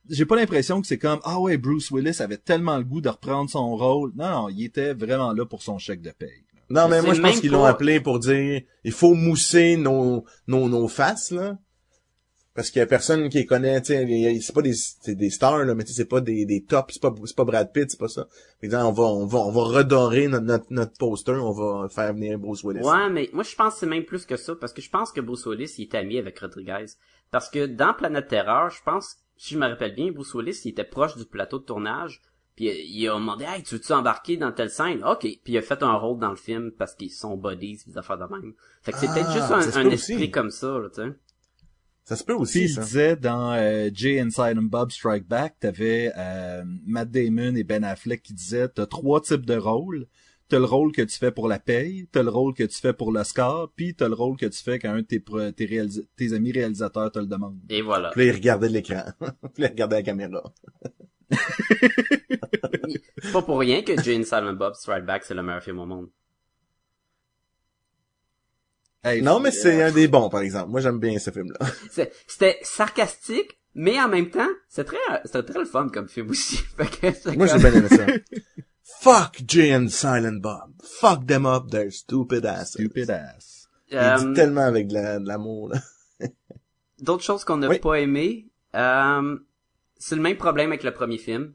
[0.09, 3.09] j'ai pas l'impression que c'est comme ah ouais Bruce Willis avait tellement le goût de
[3.09, 4.13] reprendre son rôle.
[4.17, 6.45] Non, non, il était vraiment là pour son chèque de paye.
[6.71, 10.25] Non, mais moi, je pense même qu'ils l'ont appelé pour dire, il faut mousser nos,
[10.47, 11.59] nos, nos faces, là.
[12.59, 15.31] Parce qu'il y a personne qui les connaît, tu sais, c'est pas des, c'est des
[15.31, 17.73] stars, là, mais tu sais, c'est pas des, des tops, c'est pas, c'est pas Brad
[17.73, 18.27] Pitt, c'est pas ça.
[18.61, 22.13] Que, on va, on va, on va redorer notre, notre, notre poster, on va faire
[22.13, 22.81] venir Bruce Willis.
[22.81, 25.13] Ouais, mais moi je pense que c'est même plus que ça, parce que je pense
[25.13, 26.87] que Bruce Willis il était ami avec Rodriguez.
[27.31, 30.71] Parce que dans Planète Terreur, je pense, si je me rappelle bien, Bruce Willis il
[30.71, 32.23] était proche du plateau de tournage,
[32.57, 35.05] puis il a demandé Hey, tu veux-tu embarquer dans telle scène?
[35.05, 37.99] Ok, puis il a fait un rôle dans le film parce qu'ils sont buddies, des
[37.99, 38.55] affaires de même.
[38.83, 40.13] Fait que c'est Ah, peut-être juste un, aussi.
[40.15, 41.15] esprit comme ça, là, tu sais.
[42.09, 42.81] Ça se peut Puis aussi, il ça.
[42.81, 47.85] disait dans euh, Jay and Silent Bob Strike Back, t'avais euh, Matt Damon et Ben
[47.85, 50.07] Affleck qui disaient t'as trois types de rôles.
[50.49, 52.95] T'as le rôle que tu fais pour la paye, t'as le rôle que tu fais
[52.95, 55.67] pour l'Oscar, puis t'as le rôle que tu fais quand un de tes, pro- tes,
[55.67, 57.59] réalisa- tes amis réalisateurs te le demande.
[57.69, 58.09] Et voilà.
[58.13, 59.03] Puis là, il regardait l'écran.
[59.21, 60.43] Puis là, il regardait la caméra.
[61.31, 61.39] C'est
[63.33, 66.09] pas pour rien que Jane Silent Bob Strike Back c'est le meilleur film au monde.
[69.05, 70.71] Hey, Non, mais euh, c'est un des bons, par exemple.
[70.71, 71.59] Moi, j'aime bien ce film-là.
[72.27, 76.57] C'était sarcastique, mais en même temps, c'est très, c'était très le fun comme film aussi.
[76.77, 78.07] Fait que c'est Moi, j'ai bien aimé ça.
[79.01, 80.73] Fuck Jay and Silent Bob.
[80.83, 82.73] Fuck them up, their stupid asses.
[82.73, 83.69] Stupid ass.
[83.91, 85.81] Il Euh, dit tellement avec de la- de l'amour, là.
[87.01, 87.79] D'autres choses qu'on n'a Oui.
[87.79, 89.37] pas aimé, euh,
[89.99, 91.55] c'est le même problème avec le premier film.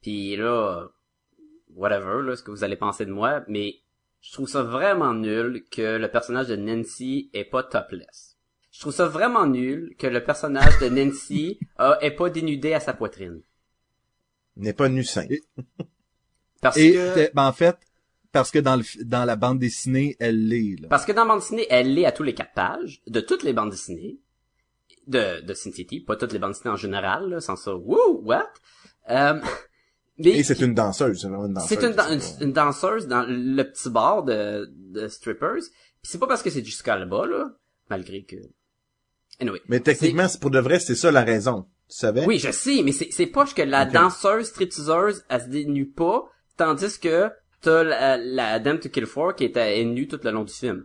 [0.00, 0.86] Puis là,
[1.74, 3.74] whatever, là, ce que vous allez penser de moi, mais
[4.20, 8.36] je trouve ça vraiment nul que le personnage de Nancy est pas topless.
[8.70, 12.80] Je trouve ça vraiment nul que le personnage de Nancy a, est pas dénudé à
[12.80, 13.42] sa poitrine.
[14.56, 15.26] N'est pas nu sain.
[15.30, 15.42] Et-
[16.60, 17.76] Parce Et que, euh, ben, en fait,
[18.32, 20.76] parce que dans le dans la bande dessinée, elle l'est.
[20.80, 20.88] là.
[20.88, 23.42] parce que dans la bande dessinée, elle l'est à tous les quatre pages, de toutes
[23.42, 24.18] les bandes dessinées,
[25.06, 28.20] de, de Sin City, pas toutes les bandes dessinées en général, là, sans ça, wouh,
[28.22, 28.52] what?
[29.08, 29.40] Euh,
[30.22, 31.68] mais Et c'est une danseuse, c'est vraiment une danseuse.
[31.78, 35.60] c'est une, dan- c'est une- une danseuse dans le petit bar de, de strippers.
[36.02, 37.50] Puis c'est pas parce que c'est Jessica Alba, là,
[37.88, 38.36] malgré que...
[39.40, 39.60] Anyway.
[39.68, 41.66] Mais techniquement, c'est pour de vrai, c'est ça la raison.
[41.88, 42.24] Tu savais?
[42.26, 46.24] Oui, je sais, mais c'est, c'est pas que la danseuse stripteaseuse, elle se dénue pas,
[46.56, 47.30] tandis que
[47.62, 50.52] t'as la, la Dame to Kill For qui est, est nue tout le long du
[50.52, 50.84] film.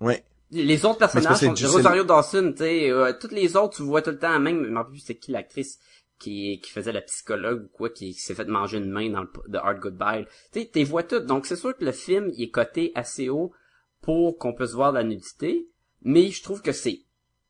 [0.00, 0.24] Ouais.
[0.50, 4.10] Les autres personnages sont Rosario Dawson, tu sais, euh, toutes les autres, tu vois tout
[4.10, 5.78] le temps, même, je me rappelle plus c'est qui l'actrice
[6.18, 9.30] qui, faisait la psychologue ou quoi, qui, qui s'est fait manger une main dans le
[9.48, 10.26] de Hard Goodbye.
[10.52, 11.26] Tu sais, t'es vois toutes.
[11.26, 13.52] Donc c'est sûr que le film il est coté assez haut
[14.00, 15.68] pour qu'on puisse voir la nudité,
[16.02, 17.02] mais je trouve que c'est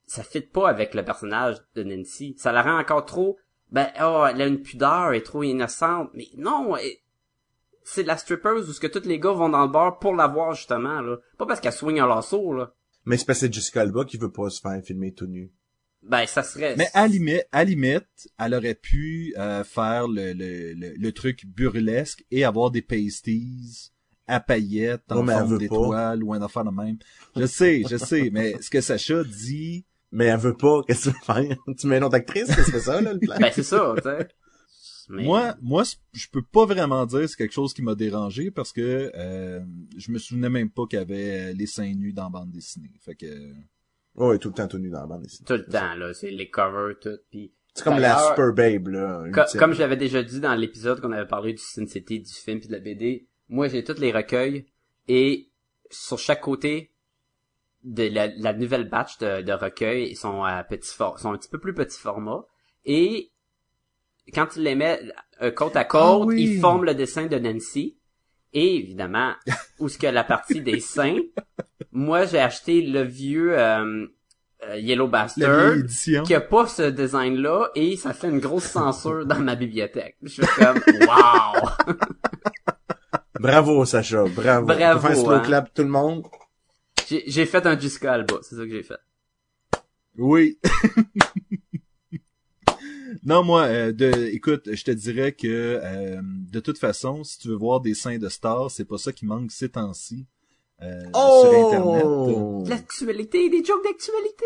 [0.06, 2.34] ça fit pas avec le personnage de Nancy.
[2.38, 3.38] Ça la rend encore trop
[3.70, 6.74] ben oh, elle a une pudeur, elle est trop innocente, mais non,
[7.84, 10.26] c'est la strippeuse où ce que tous les gars vont dans le bar pour la
[10.26, 12.72] voir justement là, pas parce qu'elle swing un lasso là.
[13.04, 15.50] Mais c'est parce que c'est Jessica Alba qui veut pas se faire filmer tout nu.
[16.08, 20.72] Ben ça serait Mais à limite, à limite, elle aurait pu euh, faire le, le,
[20.74, 23.90] le, le truc burlesque et avoir des pasties
[24.26, 26.98] à paillettes en Non, forme veut d'étoile ou un affaire de même.
[27.36, 31.14] Je sais, je sais, mais ce que Sacha dit, Mais elle veut pas, qu'est-ce que
[31.14, 31.56] tu veux faire?
[31.78, 33.36] tu mets une autre actrice, qu'est-ce que c'est ça, là, le plan?
[33.38, 34.28] Ben c'est ça, tu sais.
[35.10, 38.50] Mais- moi, moi, je peux pas vraiment dire que c'est quelque chose qui m'a dérangé
[38.50, 39.60] parce que euh,
[39.96, 42.90] je me souvenais même pas qu'il y avait les seins nus dans la bande dessinée.
[43.00, 43.26] Fait que
[44.18, 45.46] Ouais, tout le temps tout nu dans la bande dessinée.
[45.46, 49.22] tout le temps là, c'est les covers tout puis C'est comme la Super Babe, là.
[49.32, 49.60] co- ultime.
[49.60, 52.58] comme je l'avais déjà dit dans l'épisode qu'on avait parlé du Sin City, du film
[52.60, 54.66] puis de la BD, moi j'ai tous les recueils
[55.06, 55.50] et
[55.90, 56.92] sur chaque côté
[57.84, 61.38] de la, la nouvelle batch de, de recueils ils sont à petit for- sont un
[61.38, 62.44] petit peu plus petit format
[62.84, 63.30] et
[64.34, 65.00] quand tu les mets
[65.40, 66.42] euh, côte à côte, Ah oui.
[66.42, 67.97] ils forment le dessin de Nancy.
[68.52, 69.34] Et évidemment,
[69.78, 71.18] où ce que la partie des seins,
[71.92, 74.06] moi j'ai acheté le vieux euh,
[74.66, 75.74] euh, Yellow Bastard
[76.24, 80.16] qui a pas ce design-là et ça fait une grosse censure dans ma bibliothèque.
[80.22, 81.94] Je suis comme wow.
[83.40, 84.66] Bravo, Sacha, bravo.
[84.66, 85.40] Bravo, un slow hein.
[85.40, 86.26] clap tout le monde.
[87.08, 88.98] J'ai j'ai fait un Jessica Alba, c'est ça que j'ai fait.
[90.16, 90.58] Oui.
[93.24, 97.48] non, moi, euh, de, écoute, je te dirais que euh, de toute façon, si tu
[97.48, 100.26] veux voir des seins de stars, c'est pas ça qui manque ces temps-ci
[100.82, 102.02] euh, sur Internet.
[102.06, 102.64] Oh!
[102.68, 104.44] L'actualité, des jokes d'actualité,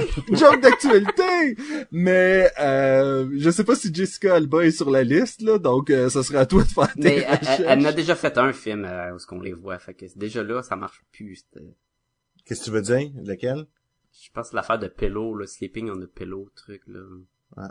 [0.00, 0.36] yeah!
[0.36, 1.56] Joke d'actualité!
[1.92, 6.08] Mais euh, je sais pas si Jessica Alba est sur la liste, là, donc euh,
[6.08, 7.60] ça serait à toi de faire tes Mais elle, elle- recherches.
[7.66, 10.06] elle en a déjà fait un film euh, où ce qu'on les voit, fait que
[10.16, 11.36] déjà là, ça marche plus.
[11.52, 11.66] c'était-
[12.44, 13.10] Qu'est-ce que tu veux dire?
[13.24, 13.66] Lequel?
[14.24, 17.68] Je pense que l'affaire de Pillow, le Sleeping on a Pillow, truc là.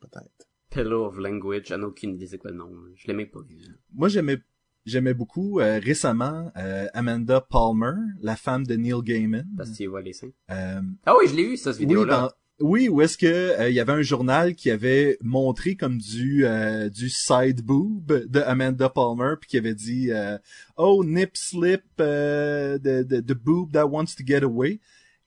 [0.00, 0.46] Peut-être.
[0.70, 2.70] Pillow of Language, j'en ai aucune idée c'est quoi le nom.
[2.94, 3.56] Je l'ai même pas vu.
[3.92, 4.38] Moi, j'aimais
[4.86, 9.46] j'aimais beaucoup euh, récemment euh, Amanda Palmer, la femme de Neil Gaiman.
[9.56, 10.30] Parce y vois les seins.
[10.50, 12.20] Euh, Ah oui, je l'ai vu, ça, cette Oui, vidéo-là.
[12.20, 12.30] dans-
[12.62, 16.44] oui, où est-ce que euh, il y avait un journal qui avait montré comme du
[16.44, 20.36] euh, du side boob de Amanda Palmer puis qui avait dit euh,
[20.76, 24.78] oh nip slip euh, the, the the boob that wants to get away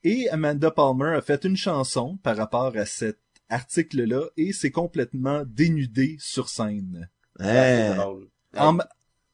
[0.03, 3.17] Et Amanda Palmer a fait une chanson par rapport à cet
[3.53, 7.09] article-là et c'est complètement dénudé sur scène.
[7.39, 7.95] C'est Hein.
[7.95, 8.27] drôle.
[8.57, 8.77] En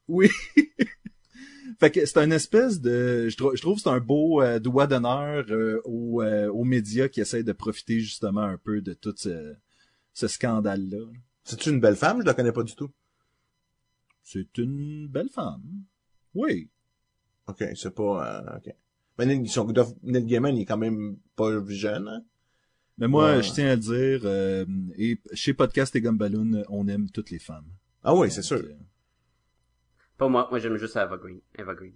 [0.08, 0.28] Oui.
[1.80, 4.58] fait que c'est un espèce de, je, trou- je trouve que c'est un beau euh,
[4.58, 8.92] doigt d'honneur euh, aux, euh, aux médias qui essayent de profiter justement un peu de
[8.94, 9.54] tout ce,
[10.12, 11.04] ce scandale-là.
[11.44, 12.20] C'est-tu une belle femme?
[12.20, 12.90] Je la connais pas du tout.
[14.22, 15.62] C'est une belle femme.
[16.34, 16.68] Oui.
[17.46, 18.44] Ok, c'est pas...
[18.46, 18.74] euh, ok.
[19.18, 19.50] Mais Neil,
[20.02, 22.22] Neil Gaiman, il est quand même pas jeune, hein?
[23.00, 23.42] Mais moi, Ouais.
[23.42, 24.64] je tiens à dire, euh,
[24.96, 27.66] et chez Podcast et Gumballoon, on aime toutes les femmes.
[28.04, 28.58] Ah oui, c'est sûr.
[28.58, 28.76] euh,
[30.18, 31.40] Pas moi, moi j'aime juste Eva Green.
[31.58, 31.94] Eva Green.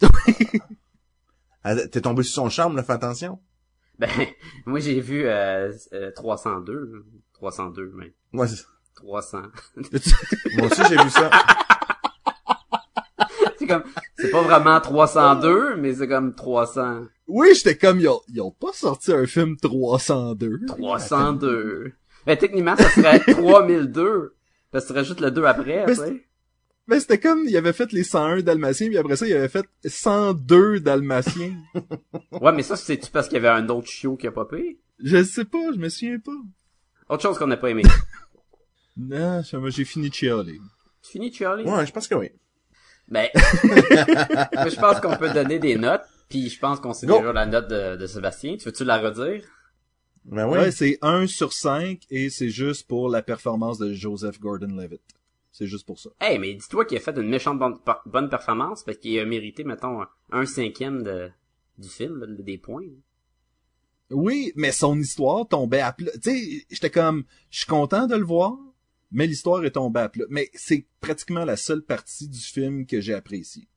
[1.92, 3.40] T'es tombé sur son charme, là, fais attention.
[3.98, 4.10] Ben,
[4.66, 7.04] moi j'ai vu euh, euh, 302.
[7.34, 8.64] 302, mais Moi, c'est-
[8.96, 9.42] 300.
[10.56, 11.30] moi aussi, j'ai vu ça.
[13.66, 17.06] C'est comme, c'est pas vraiment 302, mais c'est comme 300.
[17.26, 20.60] Oui, j'étais comme, ils ont, ils ont pas sorti un film 302.
[20.66, 21.92] 302.
[22.26, 24.34] Ben, techniquement, ça serait 3002.
[24.70, 26.24] Parce que tu rajoutes le 2 après, Mais tu sais.
[26.86, 29.66] Mais c'était comme, il avait fait les 101 Dalmatiens, puis après ça, il avait fait
[29.84, 31.56] 102 Dalmatiens.
[32.40, 34.80] Ouais, mais ça, c'est-tu parce qu'il y avait un autre chiot qui a popé?
[34.98, 36.32] je sais pas, je me souviens pas.
[37.08, 37.82] Autre chose qu'on n'a pas aimé.
[38.96, 40.60] Non, j'ai fini de chialer.
[41.02, 41.64] tu finis, Charlie?
[41.64, 42.30] Ouais, je pense que oui.
[43.08, 47.18] Ben, je pense qu'on peut donner des notes, puis je pense qu'on sait Go.
[47.18, 48.56] déjà la note de, de Sébastien.
[48.56, 49.44] Tu veux-tu la redire?
[50.24, 50.58] Ben oui.
[50.58, 55.02] Ouais, c'est 1 sur 5, et c'est juste pour la performance de Joseph Gordon-Levitt.
[55.52, 56.10] C'est juste pour ça.
[56.20, 57.60] Hey, mais dis-toi qu'il a fait une méchante
[58.06, 60.00] bonne, performance, parce qu'il a mérité, mettons,
[60.32, 61.30] un- cinquième de,
[61.78, 62.86] du film, des points.
[64.10, 66.10] Oui, mais son histoire tombait à plat.
[66.22, 68.56] Tu sais, j'étais comme, je suis content de le voir,
[69.14, 70.24] mais l'histoire est tombée à plat.
[70.28, 73.68] Mais c'est pratiquement la seule partie du film que j'ai appréciée.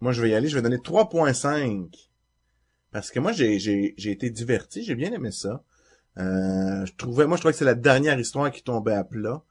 [0.00, 0.48] Moi, je vais y aller.
[0.48, 1.88] Je vais donner 3.5.
[2.90, 4.82] Parce que moi, j'ai, été diverti.
[4.82, 5.62] J'ai bien aimé ça.
[6.18, 9.44] Euh, je trouvais, moi, je trouvais que c'est la dernière histoire qui tombait à plat.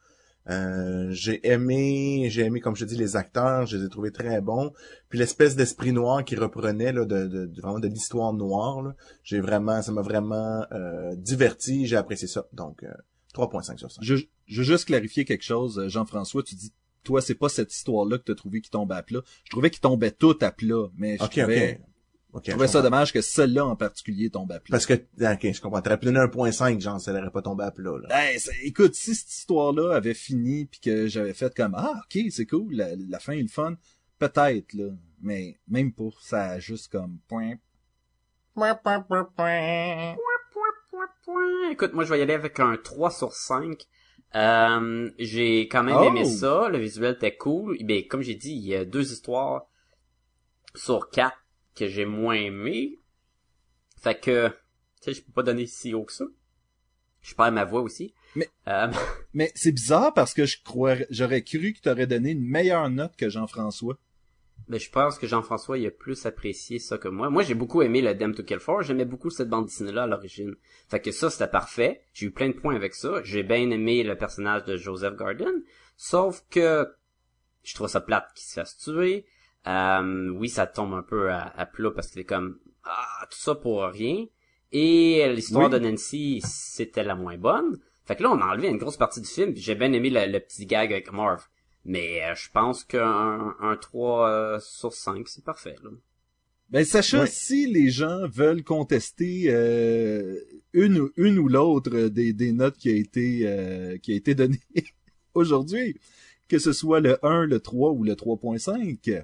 [0.49, 3.67] Euh, j'ai aimé, j'ai aimé, comme je dis, les acteurs.
[3.67, 4.73] Je les ai trouvés très bons.
[5.07, 8.93] Puis l'espèce d'esprit noir qui reprenait, là, de, de, vraiment de l'histoire noire.
[9.23, 11.85] J'ai vraiment, ça m'a vraiment, euh, diverti.
[11.85, 12.47] J'ai apprécié ça.
[12.51, 12.91] Donc, euh,
[13.35, 14.03] 3.5 sur 5.
[14.03, 14.15] Je,
[14.47, 16.43] je veux juste clarifier quelque chose, euh, Jean-François.
[16.43, 16.73] Tu dis,
[17.03, 19.21] toi, c'est pas cette histoire-là que t'as trouvé qui tombait à plat.
[19.43, 21.85] Je trouvais qu'il tombait tout à plat, mais je trouvais, ok.
[22.31, 24.71] Ok, je trouvais je ça dommage que celle-là en particulier tombe à plat.
[24.77, 25.81] Parce que, ok, je comprends.
[25.81, 28.07] T'aurais pu donner 1.5, genre, ça n'aurait pas tombé à plat, là.
[28.07, 32.21] Ben, c'est- écoute, si cette histoire-là avait fini puis que j'avais fait comme ah ok
[32.29, 33.75] c'est cool la, la fin est le fun
[34.19, 34.89] peut-être là
[35.21, 37.55] mais même pour ça a juste comme point
[41.71, 43.85] Écoute, moi, je vais y aller avec un 3 sur 5.
[44.35, 46.03] Euh, j'ai quand même Oh!
[46.03, 46.69] aimé ça.
[46.69, 47.77] Le visuel était cool.
[47.83, 49.65] Ben, comme j'ai dit, il y a deux histoires
[50.75, 51.37] sur quatre
[51.75, 52.99] que j'ai moins aimé.
[54.01, 54.53] Fait que, tu
[55.01, 56.25] sais, je peux pas donner si haut que ça.
[57.21, 58.13] Je perds ma voix aussi.
[58.35, 58.87] Mais- Euh,
[59.33, 63.15] mais c'est bizarre parce que je croirais j'aurais cru que t'aurais donné une meilleure note
[63.15, 63.97] que Jean-François
[64.69, 67.31] Ben, je pense que Jean-François, il a plus apprécié ça que moi.
[67.31, 68.83] Moi, j'ai beaucoup aimé le Dem to Kill For.
[68.83, 70.55] J'aimais beaucoup cette bande dessinée-là à l'origine.
[70.87, 72.03] Fait que ça, c'était parfait.
[72.13, 73.21] J'ai eu plein de points avec ça.
[73.23, 75.63] J'ai bien aimé le personnage de Joseph Garden.
[75.97, 76.87] Sauf que
[77.63, 79.25] je trouve ça plate qu'il se fasse tuer.
[79.67, 83.39] Euh, oui, ça tombe un peu à, à plat parce que c'est comme, ah, tout
[83.39, 84.25] ça pour rien.
[84.71, 85.71] Et l'histoire Oui.
[85.71, 87.79] de Nancy, c'était la moins bonne.
[88.05, 89.55] Fait que là, on a enlevé une grosse partie du film.
[89.55, 91.43] J'ai bien aimé le, le petit gag avec Marv.
[91.85, 95.75] Mais euh, je pense qu'un un 3 euh, sur 5, c'est parfait.
[95.83, 95.89] Là.
[96.69, 97.27] ben Sacha Ouais.
[97.27, 100.35] si les gens veulent contester euh,
[100.73, 104.35] une ou une ou l'autre des, des notes qui a été euh, qui a été
[104.35, 104.59] donnée
[105.33, 105.97] aujourd'hui
[106.47, 109.23] que ce soit le 1 le 3 ou le 3.5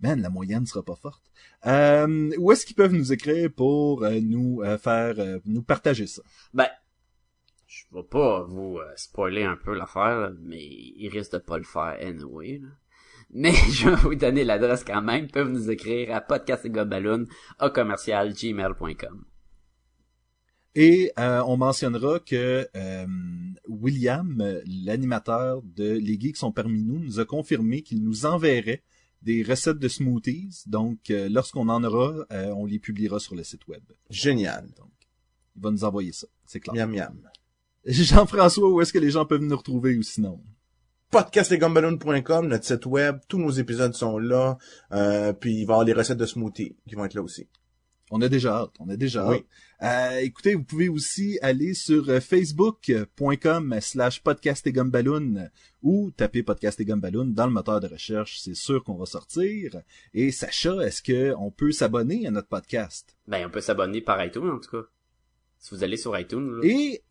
[0.00, 1.22] man la moyenne sera pas forte
[1.66, 6.06] Euh, où est-ce qu'ils peuvent nous écrire pour euh, nous euh, faire euh, nous partager
[6.06, 6.20] ça?
[6.52, 6.68] Ben,
[7.74, 11.64] je vais pas vous euh, spoiler un peu l'affaire, mais il risque de pas le
[11.64, 12.58] faire anyway.
[12.62, 12.68] Là.
[13.30, 15.24] Mais je vais vous donner l'adresse quand même.
[15.24, 17.24] Ils peuvent nous écrire à podcastgobaloon
[17.58, 19.24] à commercial gmail.com.
[20.76, 23.06] Et euh, on mentionnera que euh,
[23.68, 28.82] William, l'animateur de Les Geeks sont parmi nous, nous a confirmé qu'il nous enverrait
[29.24, 30.64] des recettes de smoothies.
[30.66, 33.82] Donc, euh, lorsqu'on en aura, euh, on les publiera sur le site web.
[34.10, 34.70] Génial.
[34.76, 34.92] Donc,
[35.56, 36.74] il va nous envoyer ça, c'est clair.
[36.74, 37.30] Miam miam.
[38.04, 40.40] Jean-François, où est-ce que les gens peuvent nous retrouver ou sinon?
[41.10, 44.58] podcastlegumballoon.com, notre site web, tous nos épisodes sont là,
[44.92, 47.48] euh, puis il va y avoir les recettes de smoothie qui vont être là aussi.
[48.10, 49.36] On a déjà hâte, on a déjà Oui.
[49.82, 50.14] hâte.
[50.16, 55.48] Euh, écoutez, vous pouvez aussi aller sur euh, facebook.com slash podcast et gumballoon
[55.82, 58.40] ou taper podcast et gumballoon dans le moteur de recherche.
[58.40, 59.76] C'est sûr qu'on va sortir.
[60.14, 63.16] Et Sacha, est-ce que on peut s'abonner à notre podcast?
[63.26, 64.86] Ben, on peut s'abonner par iTunes, en tout cas.
[65.64, 67.02] Si vous allez sur iTunes, là, Et,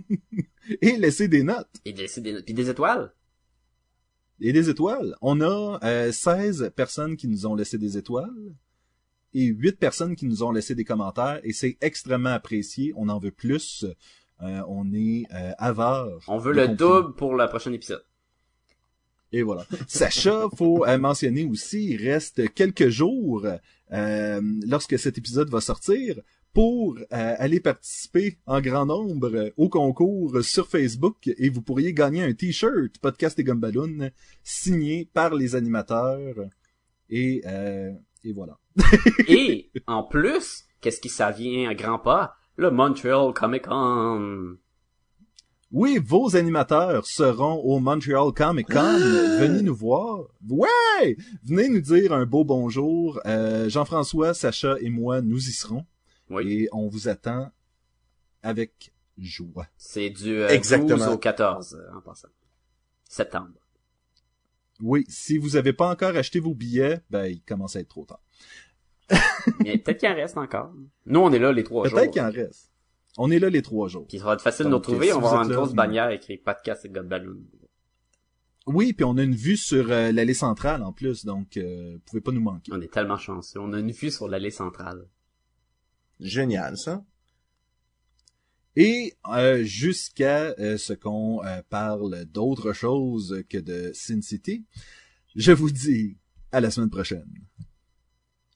[0.80, 3.12] et laisser des notes et laisser des, puis des étoiles.
[4.40, 5.14] et des étoiles.
[5.20, 8.54] On a euh, 16 personnes qui nous ont laissé des étoiles
[9.34, 12.94] et 8 personnes qui nous ont laissé des commentaires et c'est extrêmement apprécié.
[12.96, 13.84] On en veut plus.
[14.40, 16.20] Euh, on est euh, avare.
[16.26, 16.76] On veut le contenu.
[16.78, 18.02] double pour le prochain épisode.
[19.32, 19.66] Et voilà.
[19.86, 23.46] Sacha, faut euh, mentionner aussi, il reste quelques jours
[23.92, 26.18] euh, lorsque cet épisode va sortir
[26.52, 31.92] pour euh, aller participer en grand nombre euh, au concours sur Facebook et vous pourriez
[31.94, 34.10] gagner un t-shirt Podcast et Gumballoon
[34.42, 36.34] signé par les animateurs
[37.08, 37.92] et euh,
[38.24, 38.58] et voilà.
[39.28, 42.34] Et, en plus, qu'est-ce qui ça vient à grands pas?
[42.56, 44.56] Le Montreal Comic Con.
[45.72, 48.98] Oui, vos animateurs seront au Montreal Comic Con.
[49.38, 50.24] Venez nous voir.
[50.48, 51.16] Ouais!
[51.44, 53.20] Venez nous dire un beau bonjour.
[53.24, 55.86] Euh, Jean-François, Sacha et moi, nous y serons.
[56.30, 56.52] Oui.
[56.52, 57.50] Et on vous attend
[58.42, 59.66] avec joie.
[59.76, 60.96] C'est du euh, Exactement.
[60.96, 62.28] 12 au 14, euh, en passant.
[63.08, 63.50] Septembre.
[64.80, 68.06] Oui, si vous avez pas encore acheté vos billets, ben, il commence à être trop
[68.06, 68.22] tard.
[69.64, 70.72] Mais peut-être qu'il en reste encore.
[71.06, 71.98] Nous, on est là les trois jours.
[71.98, 72.70] Peut-être qu'il en reste.
[73.18, 74.06] On est là les trois jours.
[74.06, 76.10] Puis ça va être facile de nous si on va avoir une grosse vous- bannière
[76.10, 77.40] écrit podcast et God Balloon.
[78.66, 81.98] Oui, puis on a une vue sur euh, l'allée centrale en plus, donc euh, vous
[82.06, 82.70] pouvez pas nous manquer.
[82.72, 83.58] On est tellement chanceux.
[83.58, 85.06] On a une vue sur l'allée centrale.
[86.20, 87.04] Génial, ça.
[88.76, 94.64] Et euh, jusqu'à euh, ce qu'on euh, parle d'autre chose que de Sin City,
[95.34, 96.16] je vous dis
[96.52, 97.26] à la semaine prochaine.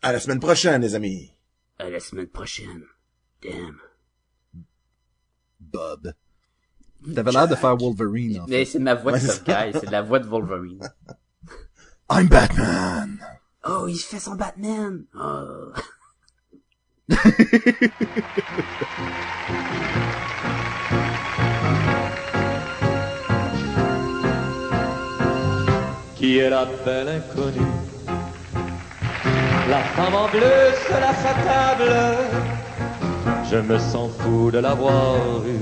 [0.02, 1.32] À la semaine prochaine, les amis.
[1.78, 2.84] À la semaine prochaine.
[3.42, 3.78] Damn.
[5.60, 6.12] Bob.
[7.14, 8.72] T'avais l'air de faire Wolverine, en Mais fait.
[8.72, 9.72] c'est ma voix de Ouais.
[9.72, 10.80] C'est la voix de Wolverine.
[12.10, 13.18] I'm Batman!
[13.66, 15.04] Oh, il fait son Batman.
[15.14, 15.72] Oh.
[26.16, 27.61] Qui est la belle inconnue?
[29.68, 30.40] La femme en bleu
[30.86, 31.92] sur la sa table.
[33.50, 35.61] Je me sens fou de l'avoir vue.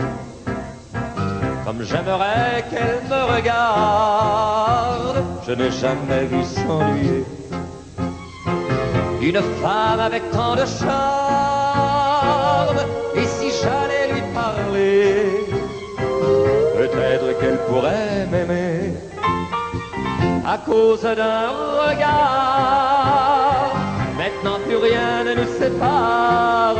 [1.64, 5.24] Comme j'aimerais qu'elle me regarde.
[5.45, 7.24] Je n'ai jamais vu s'ennuyer
[9.23, 10.81] Une femme avec tant de charme
[13.14, 15.47] Et si j'allais lui parler
[16.77, 18.93] Peut-être qu'elle pourrait m'aimer
[20.45, 21.49] à cause d'un
[21.83, 23.73] regard.
[24.16, 26.77] Maintenant plus rien ne nous sépare.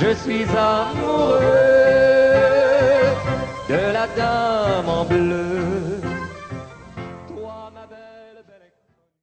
[0.00, 1.40] Je suis amoureux
[3.68, 5.77] de la dame en bleu.